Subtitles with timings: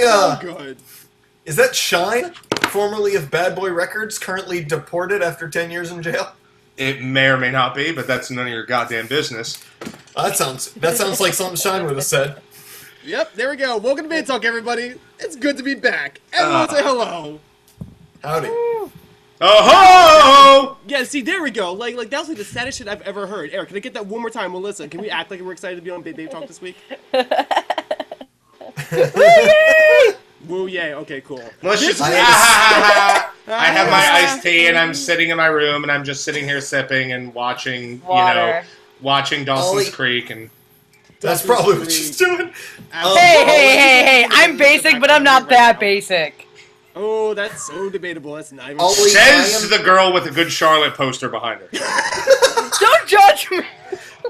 [0.00, 0.76] doing uh So good.
[1.44, 2.32] is that Shyne,
[2.68, 6.32] formerly of Bad Boy Records, currently deported after 10 years in jail?
[6.76, 9.62] It may or may not be, but that's none of your goddamn business.
[10.16, 12.40] Uh, that sounds that sounds like something Shyne would have said.
[13.04, 13.76] Yep, there we go.
[13.78, 14.94] Welcome to Man Talk, everybody.
[15.18, 16.20] It's good to be back.
[16.32, 16.72] Everyone Ah.
[16.72, 17.40] say hello.
[18.22, 18.48] Howdy.
[18.48, 18.90] Oh
[19.42, 20.76] ho!
[20.86, 21.72] Yeah, see, there we go.
[21.72, 23.48] Like, like that was like the saddest shit I've ever heard.
[23.52, 24.86] Eric, can I get that one more time, Melissa?
[24.86, 26.76] Can we act like we're excited to be on Babe Babe Talk this week?
[30.48, 30.94] Woo yay!
[30.94, 31.42] Okay, cool.
[31.62, 32.00] Let's just.
[32.02, 36.24] I I have my iced tea and I'm sitting in my room and I'm just
[36.24, 38.62] sitting here sipping and watching, you know,
[39.00, 39.90] watching Dawson's Ollie.
[39.90, 40.48] Creek and
[41.20, 42.40] That's Dawson's probably what she's doing.
[42.40, 42.52] Um,
[42.92, 43.20] Absolutely.
[43.20, 44.26] Hey, hey, hey, hey!
[44.30, 46.46] I'm basic, but I'm not that basic.
[46.96, 48.34] Oh, that's so debatable.
[48.34, 48.80] That's not even.
[48.80, 48.94] Ollie.
[48.94, 51.68] says I am- the girl with a good Charlotte poster behind her.
[52.80, 53.60] Don't judge me.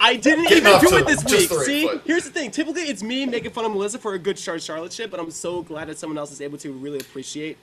[0.01, 1.51] I didn't Getting even do it this week.
[1.65, 2.03] See, foot.
[2.07, 2.51] here's the thing.
[2.51, 5.31] Typically, it's me making fun of Melissa for a good Charlotte Charlotte shit, but I'm
[5.31, 7.59] so glad that someone else is able to really appreciate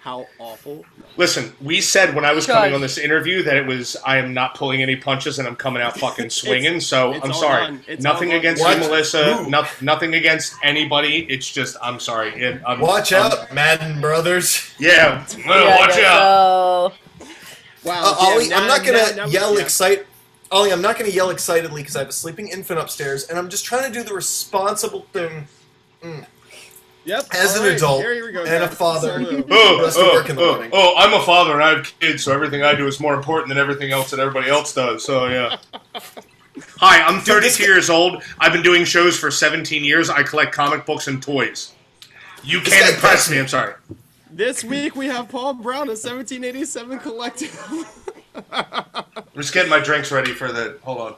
[0.00, 0.84] how awful.
[1.16, 2.54] Listen, we said when I was Shush.
[2.54, 5.56] coming on this interview that it was I am not pulling any punches and I'm
[5.56, 6.78] coming out fucking swinging.
[6.80, 7.80] so it's I'm sorry.
[7.98, 9.44] nothing against you, Melissa.
[9.48, 11.26] No, nothing against anybody.
[11.28, 12.30] It's just I'm sorry.
[12.40, 14.72] It, I'm, Watch I'm- out, Madden Brothers.
[14.78, 16.92] Yeah, Yeah, watch out.
[16.92, 16.92] So,
[17.84, 18.02] Wow.
[18.04, 19.62] Uh, Ollie, now- I'm not gonna now- yell yeah.
[19.62, 20.06] excite.
[20.50, 23.48] Ollie, I'm not gonna yell excitedly because I have a sleeping infant upstairs, and I'm
[23.48, 25.46] just trying to do the responsible thing
[26.02, 26.26] mm,
[27.04, 27.26] Yep.
[27.32, 29.18] as an all right, adult here we go, and a father.
[29.50, 30.70] Oh, oh, work in the oh, morning.
[30.72, 33.48] oh, I'm a father and I have kids, so everything I do is more important
[33.48, 35.04] than everything else that everybody else does.
[35.04, 35.56] So yeah.
[36.78, 38.22] Hi, I'm 32 years old.
[38.38, 40.10] I've been doing shows for 17 years.
[40.10, 41.72] I collect comic books and toys.
[42.42, 43.36] You can't impress me.
[43.36, 43.42] me.
[43.42, 43.74] I'm sorry.
[44.30, 48.14] This week we have Paul Brown, a 1787 collective.
[48.52, 50.78] I'm just getting my drinks ready for the.
[50.82, 51.14] Hold on.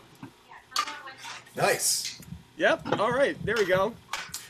[1.57, 2.21] Nice,
[2.57, 2.81] yep.
[2.99, 3.37] All right.
[3.45, 3.93] There we go.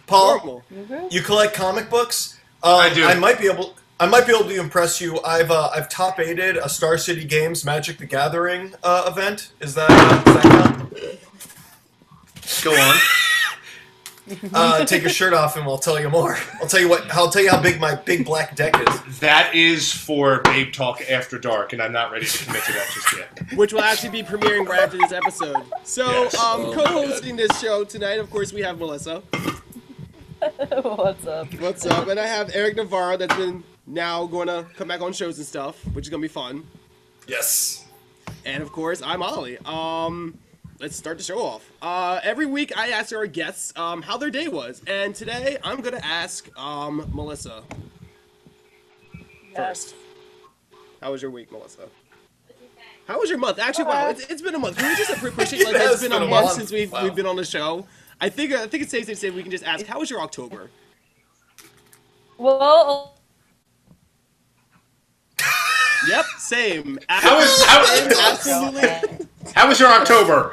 [0.07, 0.37] Paul.
[0.37, 0.63] Normal.
[1.11, 2.39] You collect comic books.
[2.63, 3.05] Um, I do.
[3.05, 3.75] I might be able.
[3.99, 5.21] I might be able to impress you.
[5.23, 9.53] I've uh, I've top eighted a Star City Games Magic the Gathering uh, event.
[9.61, 11.19] Is that, uh, does that?
[12.65, 12.97] Go on.
[14.53, 16.37] Uh, take your shirt off and we'll tell you more.
[16.61, 17.13] I'll tell you what.
[17.15, 19.19] I'll tell you how big my big black deck is.
[19.21, 22.91] That is for Babe Talk After Dark, and I'm not ready to commit to that
[22.93, 23.53] just yet.
[23.57, 25.65] which will actually be premiering right after this episode.
[25.85, 26.35] So, Yes.
[26.39, 29.23] um, co-hosting this show tonight, of course, we have Melissa.
[30.83, 31.53] what's up?
[31.61, 32.09] What's up?
[32.09, 35.47] And I have Eric Navarro, that's been now going to come back on shows and
[35.47, 36.67] stuff, which is gonna be fun.
[37.27, 37.85] Yes.
[38.45, 39.59] And of course, I'm Ollie.
[39.65, 40.39] Um,
[40.81, 41.71] let's start the show off.
[41.83, 45.81] Uh, every week I ask our guests um, how their day was, and today I'm
[45.81, 47.63] gonna ask um, Melissa
[49.55, 49.95] first.
[51.03, 51.89] How was your week, Melissa?
[53.07, 53.59] How was your month?
[53.59, 54.77] Actually, wow, it's, it's been a month.
[54.77, 56.57] Can we just appreciate like It it's has been, been a a month month.
[56.59, 57.03] since we've Wow.
[57.05, 57.87] we've been on the show?
[58.21, 60.21] I think I think it's safe to say we can just ask, how was your
[60.21, 60.71] October?
[62.39, 63.17] Well,
[66.09, 66.99] Yep, same.
[67.09, 69.20] How was- how- Same, absolutely.
[69.55, 70.53] How was your October?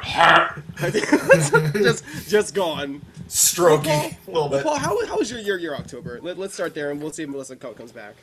[1.74, 3.00] just just gone.
[3.28, 4.62] Strokey Paul, a little bit.
[4.64, 6.18] Paul, how, how was your, your your October?
[6.22, 8.14] Let, let's start there, and we'll see if Melissa co- comes back.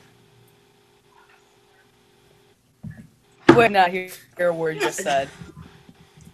[3.54, 5.28] would not hear a word you just said.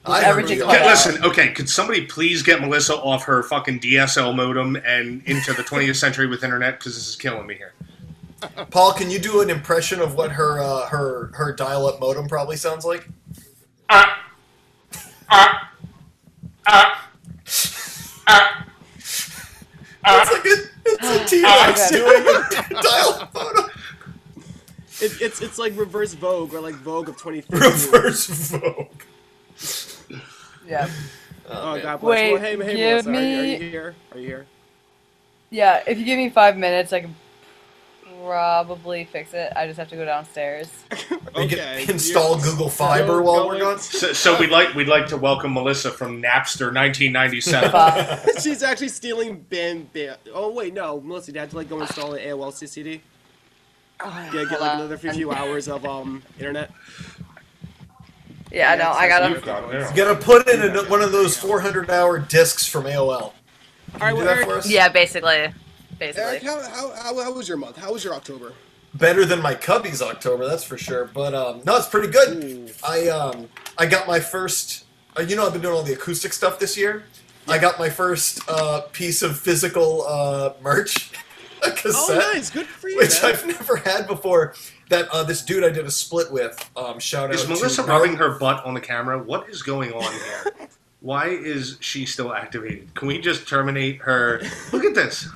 [0.04, 0.64] I Ever heard take you.
[0.64, 0.86] a Okay, look.
[0.90, 5.62] listen, okay, could somebody please get Melissa off her fucking DSL modem and into the
[5.62, 6.78] 20th century with internet?
[6.80, 7.72] Because this is killing me here.
[8.70, 12.56] Paul, can you do an impression of what her uh, her her dial-up modem probably
[12.56, 13.06] sounds like?
[13.88, 14.18] Ah.
[20.04, 20.48] It's like a,
[20.84, 23.70] it's a oh, T-Rex doing a dial-up modem.
[25.00, 27.92] It, it's it's like reverse Vogue or like Vogue of 2015.
[27.92, 29.02] Reverse Vogue.
[30.66, 30.88] Yeah.
[31.48, 31.82] Oh, man.
[31.82, 32.10] God bless.
[32.10, 33.94] Wait, well, hey, hey, give Melissa, are, you, are you here?
[34.12, 34.46] Are you here?
[35.50, 37.14] Yeah, if you give me five minutes, I can
[38.24, 39.52] probably fix it.
[39.56, 40.68] I just have to go downstairs.
[41.34, 41.84] Okay.
[41.86, 43.78] can install you're Google still Fiber while we're going- gone.
[43.78, 48.34] So, so we'd like we'd like to welcome Melissa from Napster 1997.
[48.42, 50.18] She's actually stealing band, band.
[50.34, 53.00] Oh wait, no, Melissa, you had to like go install an AOL CCD.
[54.04, 56.70] Yeah, get like another few, few hours of um internet.
[58.50, 59.90] Yeah, no, I got You've to got it.
[59.90, 63.10] You gotta put in a, one of those 400-hour discs from AOL.
[63.10, 63.32] All
[64.00, 64.68] right, do well, that Eric, for us?
[64.70, 65.52] Yeah, basically.
[66.02, 67.76] Eric, how, how, how, how was your month?
[67.76, 68.52] How was your October?
[68.94, 71.06] Better than my Cubbies October, that's for sure.
[71.06, 72.44] But um, no, it's pretty good.
[72.44, 72.68] Ooh.
[72.86, 74.84] I um, I got my first.
[75.16, 77.04] Uh, you know, I've been doing all the acoustic stuff this year.
[77.48, 81.10] I got my first uh, piece of physical uh, merch,
[81.64, 82.96] a Oh, nice, good for you.
[82.98, 83.32] which man.
[83.32, 84.54] I've never had before.
[84.90, 86.70] That uh, this dude I did a split with.
[86.76, 89.18] Um, shout out Is Melissa Mark- rubbing her butt on the camera?
[89.22, 90.68] What is going on here?
[91.00, 92.94] Why is she still activated?
[92.94, 94.42] Can we just terminate her?
[94.70, 95.28] Look at this.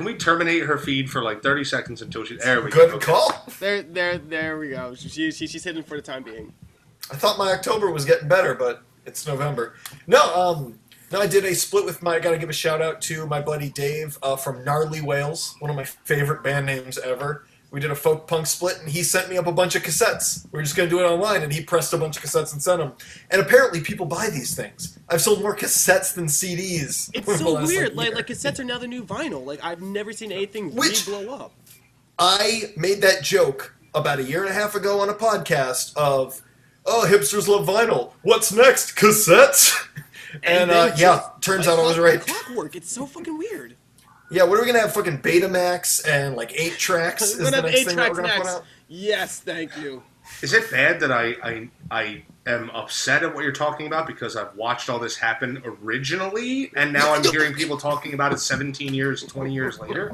[0.00, 2.36] Can we terminate her feed for like 30 seconds until she?
[2.36, 2.96] There we Good go.
[2.96, 3.04] Okay.
[3.04, 3.44] call.
[3.58, 4.94] There, there, there we go.
[4.94, 6.54] She, she, she's hidden for the time being.
[7.12, 9.74] I thought my October was getting better, but it's November.
[10.06, 10.78] No, um,
[11.12, 12.14] no, I did a split with my.
[12.14, 15.54] I got to give a shout out to my buddy Dave uh, from Gnarly Wales,
[15.58, 17.44] one of my favorite band names ever.
[17.70, 20.44] We did a folk punk split, and he sent me up a bunch of cassettes.
[20.50, 22.60] We were just gonna do it online, and he pressed a bunch of cassettes and
[22.60, 22.92] sent them.
[23.30, 24.98] And apparently, people buy these things.
[25.08, 27.10] I've sold more cassettes than CDs.
[27.14, 27.94] It's so last, weird.
[27.94, 29.44] Like, like cassettes are now the new vinyl.
[29.44, 31.52] Like I've never seen anything Which- really blow up.
[32.18, 36.42] I made that joke about a year and a half ago on a podcast of,
[36.84, 38.12] oh, hipsters love vinyl.
[38.22, 38.96] What's next?
[38.96, 39.74] Cassettes?
[40.44, 42.20] And, then uh, yeah, turns out I was right.
[42.20, 42.76] Clockwork.
[42.76, 43.74] It's so fucking weird.
[44.30, 44.92] Yeah, what are we gonna have?
[44.94, 48.62] Fucking Betamax and like eight tracks We're gonna have eight tracks next.
[48.88, 50.02] Yes, thank you.
[50.42, 54.36] Is it bad that I, I I am upset at what you're talking about because
[54.36, 58.94] I've watched all this happen originally, and now I'm hearing people talking about it 17
[58.94, 60.12] years, 20 years later?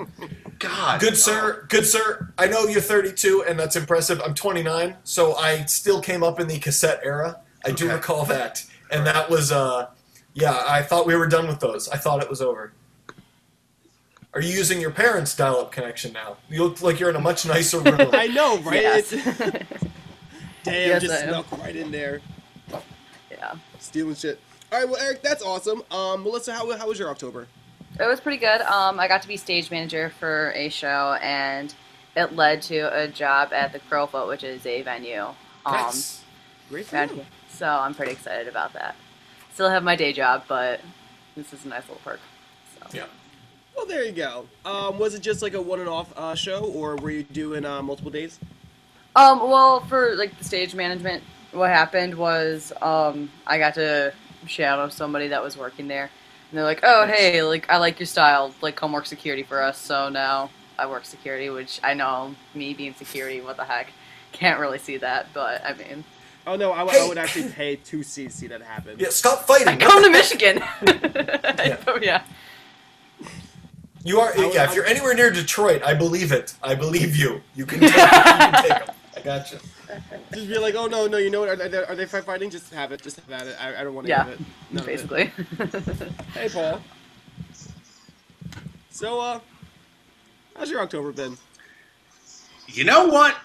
[0.58, 2.32] God, Good sir, good sir.
[2.38, 4.20] I know you're 32, and that's impressive.
[4.24, 7.40] I'm 29, so I still came up in the cassette era.
[7.64, 7.94] I do Okay.
[7.94, 9.88] recall that, and that was, uh,
[10.34, 10.64] yeah.
[10.66, 11.88] I thought we were done with those.
[11.90, 12.72] I thought it was over.
[14.36, 16.36] Are you using your parents' dial-up connection now?
[16.50, 17.96] You look like you're in a much nicer room.
[18.12, 18.82] I know, right?
[18.82, 19.10] Yes.
[20.62, 22.20] Damn, Yes, just I snuck right in there,
[23.30, 23.54] yeah.
[23.78, 24.38] stealing shit.
[24.70, 25.82] All right, well, Eric, that's awesome.
[25.90, 27.46] Um, Melissa, how, how was your October?
[27.98, 28.60] It was pretty good.
[28.60, 31.74] Um, I got to be stage manager for a show, and
[32.14, 35.22] it led to a job at the Crofoot, which is a venue.
[35.22, 36.22] Um, Nice.
[36.68, 37.24] Great for you.
[37.48, 38.96] So I'm pretty excited about that.
[39.54, 40.82] Still have my day job, but
[41.34, 42.20] this is a nice little perk.
[42.78, 42.86] So.
[42.98, 43.06] Yeah.
[43.76, 44.46] Well, there you go.
[44.64, 47.64] Um, was it just like a one and off uh, show, or were you doing
[47.64, 48.38] uh, multiple days?
[49.14, 54.12] Um, well, for like the stage management, what happened was um, I got to
[54.46, 56.04] shadow somebody that was working there,
[56.50, 58.54] and they're like, "Oh, hey, like I like your style.
[58.62, 62.74] Like, come work security for us." So now I work security, which I know me
[62.74, 63.88] being security, what the heck,
[64.32, 66.04] can't really see that, but I mean,
[66.46, 67.04] Oh no, I, w- Hey.
[67.04, 68.96] I would actually pay to see see that happen.
[68.98, 69.68] Yeah, stop fighting.
[69.68, 70.62] I come to Michigan.
[71.58, 71.98] Yeah.
[72.02, 72.22] yeah.
[74.06, 74.36] You are.
[74.36, 76.54] Yeah, if you're anywhere near Detroit, I believe it.
[76.62, 77.42] I believe you.
[77.56, 78.96] You can take, you can take them.
[79.16, 79.58] I gotcha.
[80.32, 81.48] Just be like, oh no, no, you know what?
[81.48, 82.48] Are they, are they fight fighting?
[82.48, 83.02] Just have it.
[83.02, 83.56] Just have at it.
[83.60, 84.40] I, I don't want to Yeah, have it.
[84.70, 85.08] None of it.
[85.08, 85.30] Basically.
[86.34, 86.80] Hey, Paul.
[88.90, 89.40] So, uh,
[90.56, 91.36] how's your October been?
[92.68, 93.36] You know what?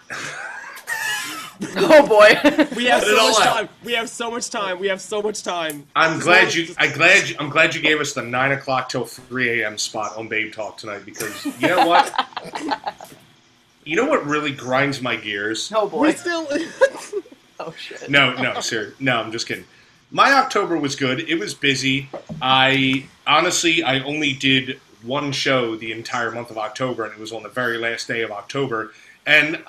[1.77, 2.75] oh boy.
[2.75, 3.69] We have so much time.
[3.83, 4.79] We have so much time.
[4.79, 5.85] We have so much time.
[5.95, 6.68] I'm Just glad you.
[6.77, 9.77] I glad you, I'm glad you gave us the nine o'clock till three a.m.
[9.77, 12.27] spot on Babe Talk tonight because you know what?
[13.83, 15.71] you know what really grinds my gears?
[15.75, 16.12] oh We're boy.
[16.13, 16.47] still.
[17.63, 18.09] Oh shit.
[18.09, 18.95] No, no, sir.
[19.00, 19.65] No, I'm just kidding.
[20.09, 21.19] My October was good.
[21.19, 22.09] It was busy.
[22.41, 27.31] I honestly, I only did one show the entire month of October, and it was
[27.31, 28.94] on the very last day of October,
[29.27, 29.63] and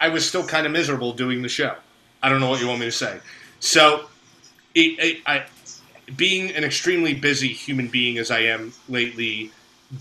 [0.00, 1.74] I- was still kind of miserable doing the show.
[2.22, 3.18] I don't know what you want me to say.
[3.60, 4.06] So,
[4.74, 5.44] it, it, I,
[6.16, 9.50] being an extremely busy human being as I am lately,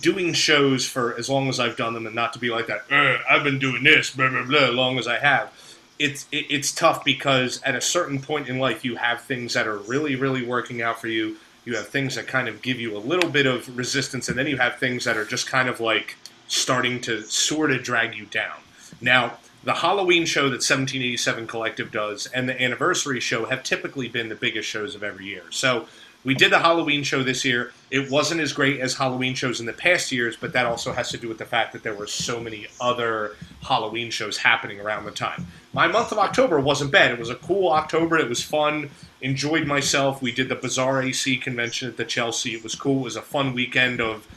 [0.02, 2.86] doing shows for as long as I've done them, and not to be like that.
[2.92, 5.52] "Uh, I've been doing this, blah blah blah, as long as I have
[6.00, 9.68] it's it, it's tough because at a certain point in life you have things that
[9.68, 12.96] are really really working out for you you have things that kind of give you
[12.96, 15.80] a little bit of resistance and then you have things that are just kind of
[15.80, 16.16] like
[16.48, 18.58] starting to sort of drag you down
[19.02, 24.30] now the halloween show that 1787 collective does and the anniversary show have typically been
[24.30, 25.86] the biggest shows of every year so
[26.26, 27.72] we did the Halloween show this year.
[27.92, 31.12] It wasn't as great as Halloween shows in the past years, but that also has
[31.12, 35.06] to do with the fact that there were so many other Halloween shows happening around
[35.06, 35.46] the time.
[35.72, 37.12] My month of October wasn't bad.
[37.12, 38.18] It was a cool October.
[38.18, 38.90] It was fun.
[39.22, 40.20] Enjoyed myself.
[40.20, 42.56] We did the Bizarre AC convention at the Chelsea.
[42.56, 43.02] It was cool.
[43.02, 44.28] It was a fun weekend of,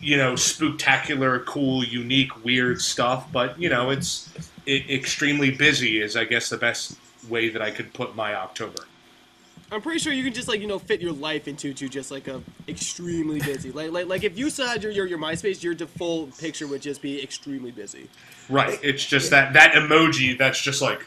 [0.00, 3.30] you know, spectacular, cool, unique, weird stuff.
[3.30, 6.00] But you know, it's it, extremely busy.
[6.00, 6.96] Is I guess the best
[7.28, 8.84] way that I could put my October.
[9.72, 12.10] I'm pretty sure you can just like you know fit your life into to just
[12.10, 13.72] like a extremely busy.
[13.72, 17.02] Like like like if you saw your your, your MySpace, your default picture would just
[17.02, 18.08] be extremely busy.
[18.48, 18.78] Right.
[18.82, 21.04] It's just that that emoji that's just like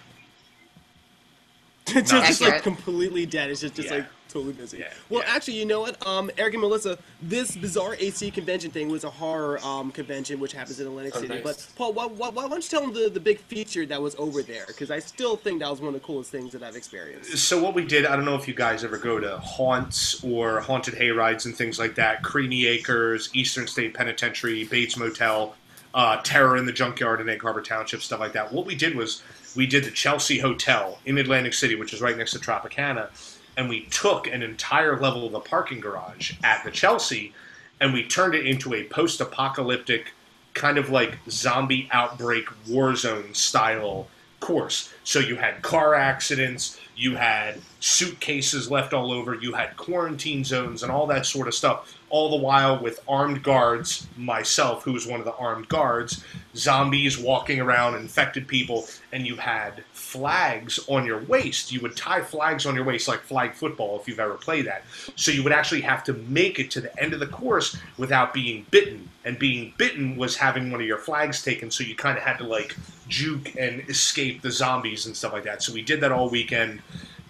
[1.85, 3.49] just, just like completely dead.
[3.49, 3.97] It's just just Yeah.
[3.97, 4.77] like totally busy.
[4.79, 5.33] Yeah, Well, yeah.
[5.35, 6.05] actually, you know what?
[6.05, 10.53] Um, Eric and Melissa, this bizarre AC convention thing was a horror um convention which
[10.53, 11.33] happens in Atlantic Oh, City.
[11.35, 11.43] nice.
[11.43, 14.15] But Paul, why, why, why don't you tell them the, the big feature that was
[14.15, 14.65] over there?
[14.67, 17.37] Because I still think that was one of the coolest things that I've experienced.
[17.37, 20.59] so what we did i don't know if you guys ever go to haunts or
[20.61, 25.55] haunted hayrides and things like that creamy acres eastern state penitentiary bates motel
[25.93, 28.95] uh, terror in the junkyard in egg harbor township stuff like that what we did
[28.95, 29.23] was
[29.55, 33.09] we did the chelsea hotel in atlantic city which is right next to tropicana
[33.57, 37.33] and we took an entire level of the parking garage at the chelsea
[37.79, 40.13] and we turned it into a post-apocalyptic
[40.53, 44.07] kind of like zombie outbreak warzone style
[44.39, 44.93] course.
[45.03, 50.83] So you had car accidents, you had suitcases left all over, you had quarantine zones
[50.83, 51.93] and all that sort of stuff.
[52.09, 56.23] All the while with armed guards, myself, who was one of the armed guards,
[56.55, 61.71] zombies walking around, infected people, and you had flags on your waist.
[61.71, 64.83] You would tie flags on your waist like flag football if you've ever played that.
[65.17, 68.33] So you would actually have to make it to the end of the course without
[68.33, 69.09] being bitten.
[69.25, 72.37] And being bitten was having one of your flags taken, so you kind of had
[72.37, 72.77] to like
[73.09, 75.61] juke and escape the zombies and stuff like that.
[75.61, 76.81] So we did that all weekend.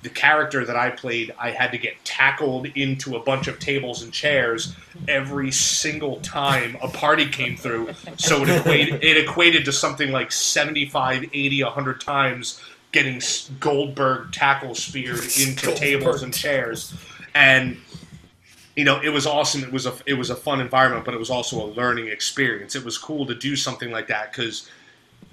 [0.04, 4.04] The character that I played, I had to get tackled into a bunch of tables
[4.04, 4.76] and chairs
[5.08, 7.90] every single time a party came through.
[8.18, 12.62] So it equated, it equated to something like 75, 80, 100 times
[12.92, 13.22] getting
[13.60, 15.76] Goldberg tackle speared into Goldberg.
[15.76, 16.94] tables and chairs.
[17.36, 17.78] And
[18.76, 19.64] you know, it was awesome.
[19.64, 22.76] It was a it was a fun environment, but it was also a learning experience.
[22.76, 24.70] It was cool to do something like that because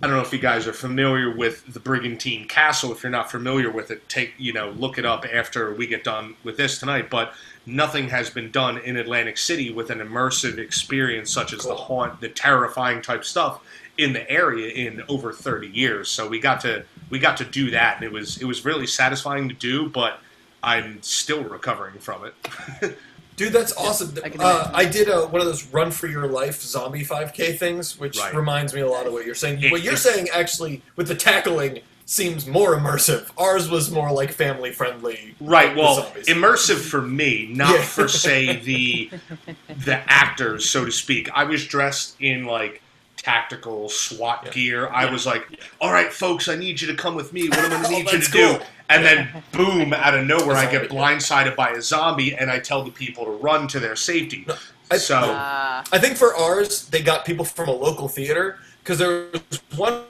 [0.05, 2.93] I don't know if you guys are familiar with the Brigantine Castle.
[2.93, 6.05] If you're not familiar with it, take you know look it up after we get
[6.05, 7.09] done with this tonight.
[7.09, 7.33] But
[7.65, 12.21] nothing has been done in Atlantic City with an immersive experience such as the haunt,
[12.21, 13.63] the terrifying type stuff
[13.97, 16.11] in the area in over 30 years.
[16.11, 18.87] So we got to we got to do that, and it was it was really
[18.87, 19.89] satisfying to do.
[19.89, 20.21] But
[20.63, 22.99] I'm still recovering from it.
[23.37, 24.15] Dude, that's awesome.
[24.25, 24.71] I uh.
[24.73, 28.35] I did a, one of those run for your life zombie 5K things, which Right.
[28.35, 29.63] reminds me a lot of what you're saying.
[29.63, 33.31] It- what you're saying actually with the tackling seems more immersive.
[33.39, 35.35] Ours was more like family friendly.
[35.41, 35.75] Right.
[35.75, 36.27] Well, zombies.
[36.29, 37.83] immersive for me, not Yeah.
[37.83, 39.11] for say the
[39.85, 41.29] the actors, so to speak.
[41.35, 42.83] I was dressed in like
[43.17, 44.51] tactical SWAT Yeah.
[44.53, 44.89] gear.
[44.89, 45.47] I was like,
[45.81, 47.49] "All right, folks, I need you to come with me.
[47.49, 48.67] What am I going to Oh, need you that's to do?" cool.
[48.91, 49.95] And then, boom!
[49.95, 53.31] Out of nowhere, I get blindsided by a zombie, and I tell the people to
[53.31, 54.47] run to their safety.
[54.91, 55.83] I- so, Ah.
[55.93, 60.03] I think for ours, they got people from a local theater because there was one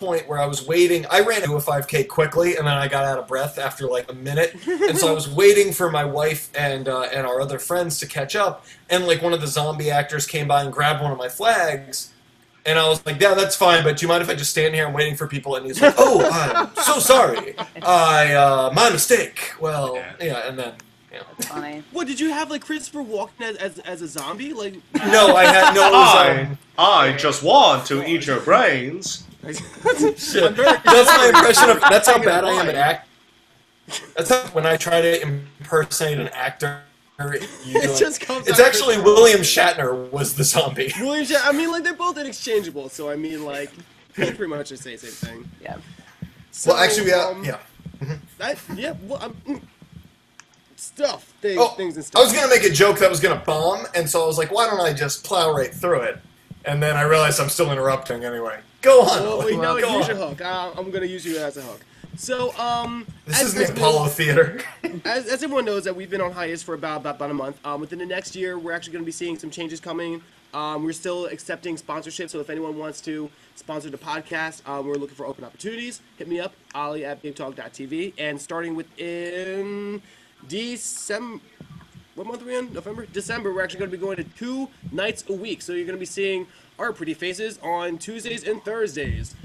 [0.00, 1.06] point where I was waiting.
[1.10, 4.10] I ran into a 5K quickly, and then I got out of breath after like
[4.10, 7.60] a minute, and so I was waiting for my wife and uh, and our other
[7.60, 8.64] friends to catch up.
[8.90, 12.10] And like one of the zombie actors came by and grabbed one of my flags.
[12.68, 14.74] And I was like, "Yeah, that's fine, but do you mind if I just stand
[14.74, 14.86] here?
[14.86, 16.20] I'm waiting for people." And he's like, "Oh,
[16.54, 17.54] I'm so sorry.
[17.82, 20.12] I uh, my mistake." Well, Yeah.
[20.20, 20.74] yeah, and then
[21.10, 21.22] yeah.
[21.46, 21.82] Funny.
[21.92, 24.52] What did you have like Christopher Walken as, as, as a zombie?
[24.52, 24.74] Like
[25.06, 25.90] no, I had no.
[25.94, 29.24] I, I just want to eat your brains.
[29.46, 30.44] Shit.
[30.44, 31.80] I'm very- That's my impression of.
[31.80, 33.08] That's how bad I am at act.
[34.14, 36.82] That's how, when I try to impersonate an actor.
[37.18, 37.30] You
[37.66, 40.92] It just comes It's actually Christopher William Shatner was the zombie.
[41.00, 43.72] William Shat- I mean, like they're both interchangeable, so I mean, like
[44.14, 45.50] they pretty much just say the same thing.
[45.60, 45.78] Yeah.
[46.52, 47.58] So, well, actually, yeah, um, yeah.
[48.40, 48.94] I, yeah.
[49.02, 49.60] Well, I'm, mm,
[50.76, 52.20] stuff, things, Oh, things and stuff.
[52.20, 54.52] I was gonna make a joke that was gonna bomb, and so I was like,
[54.52, 56.18] "Why don't I just plow right through it?"
[56.64, 58.60] And then I realized I'm still interrupting anyway.
[58.80, 59.22] Go on.
[59.22, 60.16] Well, wait, no, go use on.
[60.16, 60.40] your hook.
[60.40, 61.80] Uh, I'm gonna use you as a hook.
[62.18, 64.60] So, um, This is the Apollo Theater.
[65.04, 67.64] as, as everyone knows, that we've been on hiatus for about about, about a month.
[67.64, 70.20] Um, within the next year, we're actually going to be seeing some changes coming.
[70.52, 74.96] Um, we're still accepting sponsorships, so if anyone wants to sponsor the podcast, um, we're
[74.96, 76.00] looking for open opportunities.
[76.16, 80.02] Hit me up, Ali at BigTalk.tv, and starting within
[80.48, 81.40] December.
[82.16, 82.72] What month are we in?
[82.72, 83.06] November?
[83.06, 85.62] December, we're actually going to be going to two nights a week.
[85.62, 86.48] So you're going to be seeing
[86.80, 89.36] our pretty faces on Tuesdays and Thursdays.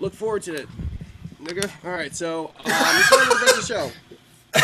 [0.00, 0.68] Look forward to it.
[1.46, 1.70] Nigga.
[1.84, 4.60] Alright, so um, let's start the rest of the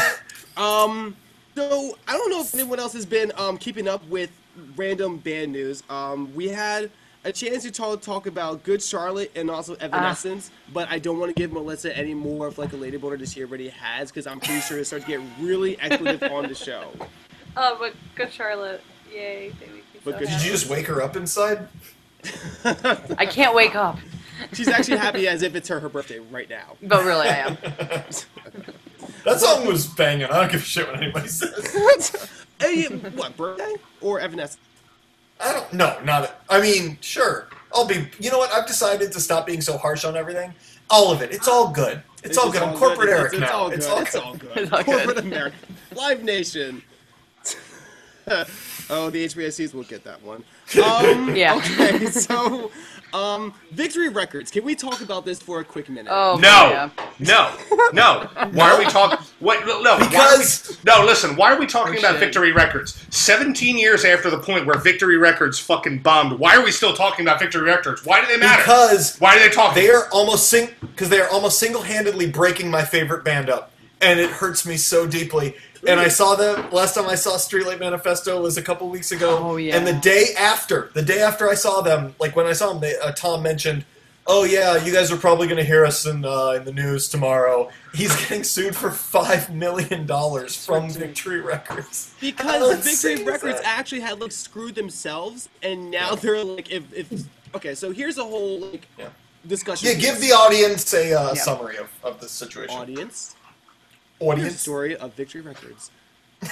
[0.56, 0.62] show.
[0.62, 1.16] Um,
[1.54, 4.30] so I don't know if anyone else has been um, keeping up with
[4.76, 5.82] random band news.
[5.88, 6.90] Um, we had
[7.24, 11.34] a chance to talk, talk about Good Charlotte and also Evanescence, but I don't want
[11.34, 14.26] to give Melissa any more of like a lady boner that she already has because
[14.26, 16.88] I'm pretty sure it starts to get really expletive on the show.
[17.56, 18.82] Oh, but good Charlotte.
[19.12, 20.44] Yay, they make me But so Did happy.
[20.46, 21.68] you just wake her up inside?
[22.64, 23.98] I can't wake up,
[24.52, 26.76] She's actually happy as if it's her her birthday right now.
[26.82, 27.58] but really I am.
[29.25, 30.26] That song was banging.
[30.26, 32.37] I don't give a shit what anybody says.
[32.61, 34.58] Hey, what birthday or Evanescence?
[35.40, 35.72] I don't.
[35.72, 36.40] No, not.
[36.49, 37.49] I mean, sure.
[37.75, 38.06] I'll be.
[38.20, 38.52] You know what?
[38.52, 40.54] I've decided to stop being so harsh on everything.
[40.88, 41.32] All of it.
[41.32, 42.02] It's all good.
[42.22, 42.62] It's, all good.
[42.62, 43.52] I'm corporate It's- Eric it's, now.
[43.52, 43.78] all good.
[43.78, 44.22] It's all It's good.
[44.22, 44.56] all good.
[44.58, 44.87] It's all good.
[45.06, 45.56] corporate America.
[45.96, 46.82] Live Nation.
[48.28, 50.44] oh, the HBICs will get that one.
[50.84, 51.56] Um, Yeah.
[51.56, 52.70] Okay, so
[53.14, 54.50] um, Victory Records.
[54.50, 56.11] Can we talk about this for a quick minute?
[56.11, 56.90] Oh No, yeah.
[57.19, 57.50] no,
[57.92, 58.28] no.
[58.52, 59.19] Why are we talking?
[59.40, 59.66] What?
[59.66, 59.81] no.
[59.83, 61.37] no, Because- we, no, listen.
[61.37, 62.21] Why are we talking Oh, about shit.
[62.21, 63.04] Victory Records?
[63.11, 66.38] Seventeen years after the point where Victory Records fucking bombed.
[66.38, 68.04] Why are we still talking about Victory Records?
[68.04, 68.62] Why do they matter?
[68.62, 69.75] Because why do they talk?
[69.75, 73.71] they are almost sing because they are almost single-handedly breaking my favorite band up.
[74.00, 75.54] and it hurts me so deeply.
[75.86, 79.38] And I saw them last time I saw Streetlight Manifesto was a couple weeks ago.
[79.42, 79.76] Oh, yeah.
[79.76, 82.80] And the day after, the day after I saw them, like when I saw them,
[82.80, 83.84] they, uh, Tom mentioned,
[84.26, 87.08] "Oh yeah, you guys are probably going to hear us in uh, in the news
[87.08, 92.14] tomorrow." He's getting sued for five million dollars from Victory Records.
[92.20, 93.78] Because Victory Records that?
[93.78, 97.24] actually had like screwed themselves, and now they're like, if if
[97.56, 99.08] okay, so here's a whole like Yeah.
[99.48, 99.88] discussion.
[99.88, 101.42] Yeah, give the audience a uh, Yeah.
[101.42, 102.76] summary of, of the situation.
[102.76, 103.34] audience.
[104.22, 104.60] Audience.
[104.60, 105.90] story of Victory Records.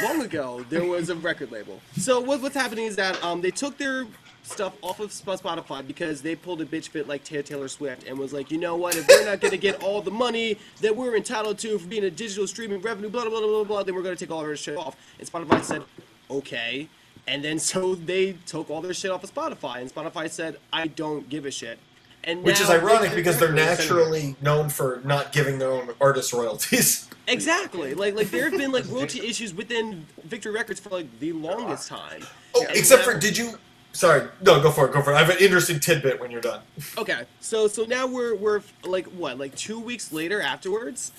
[0.02, 1.80] Long ago, there was a record label.
[1.96, 4.06] So what, what's happening is that um, they took their
[4.42, 8.32] stuff off of Spotify because they pulled a bitch fit like Taylor Swift and was
[8.32, 8.96] like, you know what?
[8.96, 12.04] If we're not going to get all the money that we're entitled to for being
[12.04, 14.40] a digital streaming revenue, blah blah blah blah blah, then we're going to take all
[14.40, 14.96] of our shit off.
[15.18, 15.82] And Spotify said,
[16.30, 16.88] okay.
[17.26, 20.86] And then so they took all their shit off of Spotify, and Spotify said, I
[20.86, 21.78] don't give a shit.
[22.24, 27.06] And Which is ironic because they're naturally known for not giving their own artist royalties.
[27.28, 27.94] Exactly.
[27.94, 31.86] Like like there have been like royalty issues within Victory Records for like the longest
[31.88, 32.22] time.
[32.56, 33.52] Oh, And except now- for did you?
[33.92, 34.92] Sorry, no, go for it.
[34.92, 35.14] Go for it.
[35.16, 36.60] I have an interesting tidbit when you're done.
[36.98, 37.22] Okay.
[37.40, 41.12] So so now we're we're like what like two weeks later afterwards,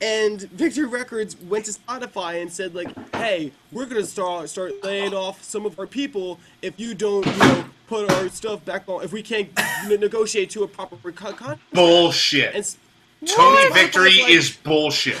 [0.00, 5.14] and Victory Records went to Spotify and said like, hey, we're gonna start start laying
[5.14, 9.02] off some of our people if you don't you know put our stuff back on
[9.02, 11.60] if we can't n- negotiate to a proper cut contract.
[11.72, 12.54] Bullshit.
[12.54, 12.78] And s-
[13.26, 13.74] Tony What?
[13.74, 15.20] Victory Like- is bullshit.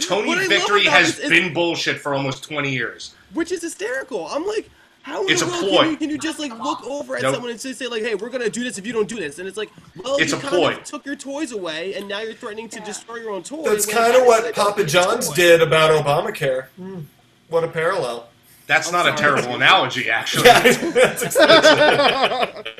[0.00, 3.14] Tony What I love Victory has is- been bullshit for almost 20 years.
[3.34, 4.26] which is hysterical.
[4.26, 4.68] I'm like,
[5.02, 5.82] how in It's the a world ploy.
[5.82, 7.34] Can, you, can you just like look over at Nope.
[7.34, 9.38] someone and just say like, hey, we're gonna do this if you don't do this?
[9.38, 9.70] And it's like,
[10.02, 10.72] well, It's you a kind ploy.
[10.74, 13.86] of took your toys away, and now you're threatening to destroy your own toys." That's
[13.86, 16.66] kind of what Papa John's did about Obamacare.
[16.76, 17.00] Hmm.
[17.48, 18.28] What a parallel.
[18.66, 20.46] That's I'm not a terrible analogy, actually.
[20.46, 21.36] Yeah, that's.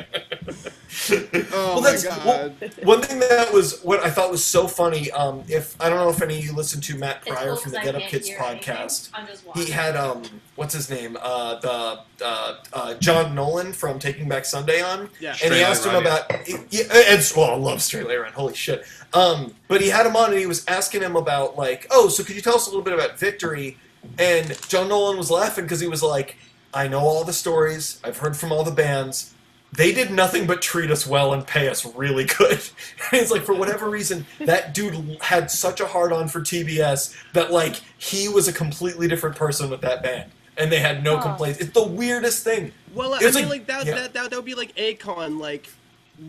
[1.55, 2.25] Oh Well, my that's god.
[2.25, 5.11] well, one thing that was what I thought was so funny.
[5.11, 7.57] Um, if I don't know if any of you listened to Matt It's Pryor cool
[7.57, 9.09] from the 'cause I Get Up Kids podcast.
[9.57, 10.23] He had um,
[10.55, 11.17] what's his name?
[11.21, 15.31] Uh, the uh, uh, John Nolan from Taking Back Sunday on, Yeah.
[15.31, 16.31] and Straight he asked him Run, about
[16.71, 18.33] yeah, and well, I love Straight Outta Run.
[18.33, 18.85] Holy shit!
[19.15, 22.23] Um, but he had him on, and he was asking him about like, oh, so
[22.23, 23.77] could you tell us a little bit about Victory?
[24.19, 26.37] And John Nolan was laughing because he was like,
[26.75, 28.01] I know all the stories.
[28.05, 29.35] I've heard from all the bands.
[29.75, 32.61] They did nothing but treat us well and pay us really good.
[33.13, 37.15] And it's like for whatever reason, that dude had such a hard on for TBS
[37.35, 41.17] that like he was a completely different person with that band, and they had no
[41.19, 41.23] Huh.
[41.25, 41.59] complaints.
[41.61, 42.73] It's the weirdest thing.
[42.95, 43.95] Well, I mean, like- like, that, yeah.
[43.95, 45.69] that, that that would be like Akon like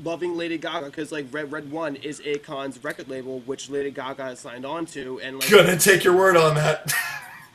[0.04, 4.24] loving Lady Gaga because like Red Red One is Akon's record label, which Lady Gaga
[4.24, 6.94] has signed on to, and like Gonna take your word on that.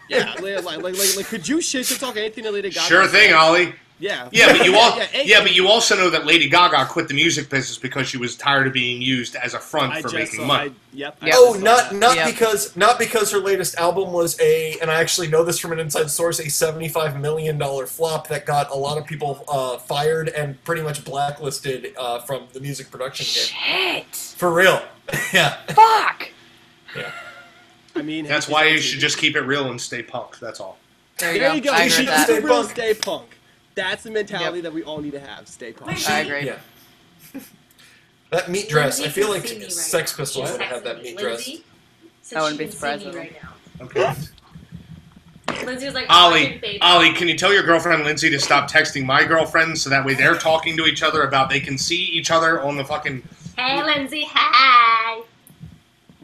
[0.09, 2.87] yeah, like like, like like like could you shit talk anything to Lady Gaga?
[2.87, 3.75] Sure thing, Ollie.
[4.01, 4.29] Yeah.
[4.31, 7.09] Yeah, but you all Yeah, Akon- yeah, but you also know that Lady Gaga quit
[7.09, 10.11] the music business because she was tired of being used as a front I for
[10.11, 10.71] making saw, money.
[10.71, 11.19] I, yep.
[11.23, 11.35] Yep.
[11.37, 12.31] Oh, not not Yeah.
[12.31, 15.81] because not because her latest album was a, and I actually know this from an
[15.81, 20.29] inside source, a seventy-five million dollar flop that got a lot of people uh, fired
[20.29, 24.05] and pretty much blacklisted uh, from the music production game.
[24.05, 24.15] Shit.
[24.15, 24.81] For real,
[25.33, 25.57] yeah.
[25.69, 26.31] Fuck.
[27.99, 30.39] I mean, That's why you should just keep it real and stay punk.
[30.39, 30.79] That's all.
[31.19, 31.55] There you There go.
[31.57, 31.71] you go.
[31.73, 32.29] I You should with keep that.
[32.31, 33.39] it real, Stay stay punk.
[33.75, 34.63] That's the mentality Yep.
[34.65, 35.47] that we all need to have.
[35.49, 36.09] Stay punk.
[36.09, 36.47] I agree.
[36.47, 36.59] Yeah.
[38.31, 39.01] That meat dress.
[39.01, 40.13] I feel like right Sex.
[40.15, 41.47] Pistols She's would have texting that meat dress.
[41.49, 41.65] Lindsay
[42.21, 43.25] said I wouldn't be can surprised see at me all.
[43.25, 43.85] right now.
[43.87, 45.65] Okay.
[45.65, 46.79] Lindsay was like, "Oh, Ollie.
[46.83, 50.13] Ollie, can you tell your girlfriend Lindsay to stop texting my girlfriend so that way
[50.13, 53.23] they're talking to each other about they can see each other on the fucking.
[53.57, 54.25] Hey, Lindsay.
[54.25, 55.18] Hey.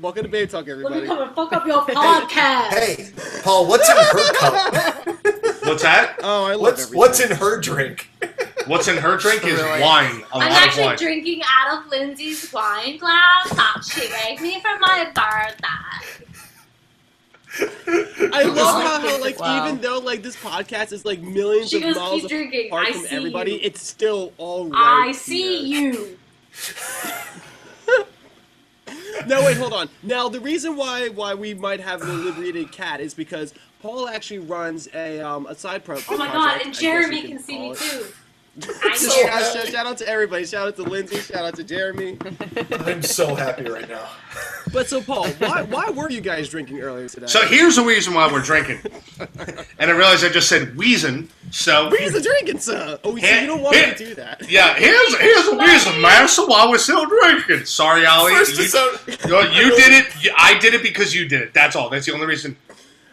[0.05, 0.97] Welcome to Baby Talk, everybody.
[0.97, 1.19] Let me everybody.
[1.19, 2.69] come and fuck up your podcast.
[2.79, 3.09] Hey,
[3.43, 5.07] Paul, what's in her cup?
[5.65, 6.17] What's that?
[6.23, 6.99] Oh, I love What's everything.
[6.99, 8.11] what's in her drink?
[8.67, 9.81] What's in her drink is Really?
[9.81, 10.23] wine.
[10.31, 10.97] A I'm lot of actually wine.
[10.99, 16.37] drinking out of Lindsay's wine glass that she gave me for my birthday.
[18.37, 19.67] I love how, how like Wow.
[19.67, 22.67] even though like this podcast is like millions She of goes, miles keep drinking.
[22.67, 23.61] apart I from see everybody, you.
[23.63, 25.07] it's still all right.
[25.09, 25.93] I see here.
[25.95, 26.19] you.
[29.27, 29.89] No, wait, hold on.
[30.03, 34.41] Now the reason why why we might have an inebriated cat is because Paul actually
[34.41, 35.97] runs a um a side pro.
[36.09, 37.79] Oh my project, god, and Jeremy can see me it.
[37.79, 38.07] too.
[38.63, 40.45] I So So shout, shout- shout out to everybody.
[40.47, 41.19] Shout out to Lindsay.
[41.19, 42.19] Shout out to Jeremy.
[42.71, 44.09] I'm so happy right now.
[44.73, 47.27] But so Paul, why why were you guys drinking earlier today?
[47.29, 48.81] So here's the reason why we're drinking.
[49.79, 51.29] and I realized I just said wheezing.
[51.53, 52.99] So Where's the drinking, sir?
[53.05, 54.51] Oh, so you don't want me to do that.
[54.51, 56.27] yeah, here's here's the reason, man.
[56.27, 57.67] So why we're still drinking?
[57.67, 58.33] Sorry, Ollie.
[58.33, 59.29] First you, episode.
[59.29, 59.37] you,
[59.67, 60.33] you did it.
[60.37, 61.55] I did it because you did it.
[61.55, 61.89] That's all.
[61.89, 62.57] That's the only reason.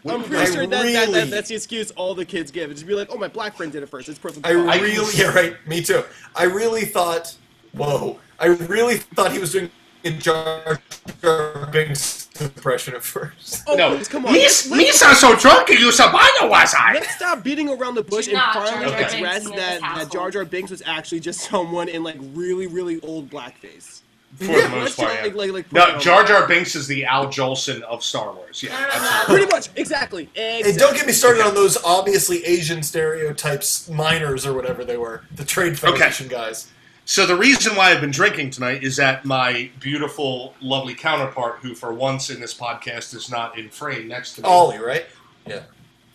[0.05, 2.71] I'm I pretty sure that, that, really- that that's the excuse all the kids give.
[2.71, 4.09] It's just be like, oh, my black friend did it first.
[4.09, 4.45] It's perfect.
[4.45, 5.55] I really, yeah, right.
[5.67, 6.03] Me too.
[6.35, 7.35] I really thought,
[7.73, 8.19] whoa.
[8.39, 9.69] I really thought he was doing
[10.03, 10.81] a Jar
[11.21, 13.63] Jar Binks impression at first.
[13.67, 14.33] Oh, no, please, come on.
[14.33, 15.69] me, Let's, me sound so drunk.
[15.69, 16.93] You sabano was I?
[16.95, 19.81] let's stop beating around the bush and finally Jar Jar address Binks in this that,
[19.81, 20.11] that.
[20.11, 24.00] Jar Jar Binks was actually just someone in like really, really old blackface.
[24.35, 25.23] For Yeah, the most part, try, yeah.
[25.25, 26.23] like, like, like, No, Jar.
[26.23, 28.63] Jar Binks is the Al Jolson of Star Wars.
[28.63, 29.35] Yeah, absolutely.
[29.35, 30.23] Pretty much, exactly.
[30.35, 30.69] exactly.
[30.71, 35.23] And don't get me started on those obviously Asian stereotypes, miners or whatever they were,
[35.35, 36.69] the Trade Federation guys.
[37.05, 41.75] So the reason why I've been drinking tonight is that my beautiful, lovely counterpart, who
[41.75, 44.47] for once in this podcast is not in frame next to me.
[44.47, 45.05] Ollie, right?
[45.45, 45.63] Yeah.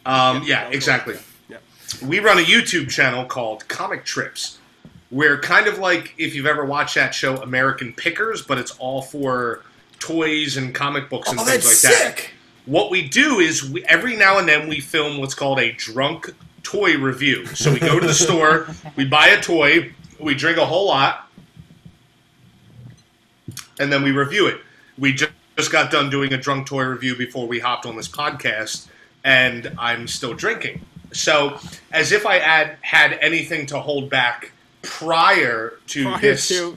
[0.06, 1.16] Um, Yeah, yeah, exactly.
[1.48, 1.58] Yeah.
[2.02, 4.58] We run a YouTube channel called Comic Trips,
[5.10, 9.02] where kind of like if you've ever watched that show American Pickers, but it's all
[9.02, 9.62] for
[9.98, 12.30] toys and comic books and Oh, things like that.
[12.66, 16.34] What we do is we, every now and then we film what's called a drunk
[16.64, 17.46] toy review.
[17.46, 18.66] So we go to the store,
[18.96, 21.28] we buy a toy, we drink a whole lot,
[23.78, 24.60] and then we review it.
[24.98, 28.08] We ju- just got done doing a drunk toy review before we hopped on this
[28.08, 28.88] podcast,
[29.22, 30.84] and I'm still drinking.
[31.12, 31.60] So,
[31.92, 34.52] as if I had had anything to hold back
[34.86, 36.76] prior to Prior this to-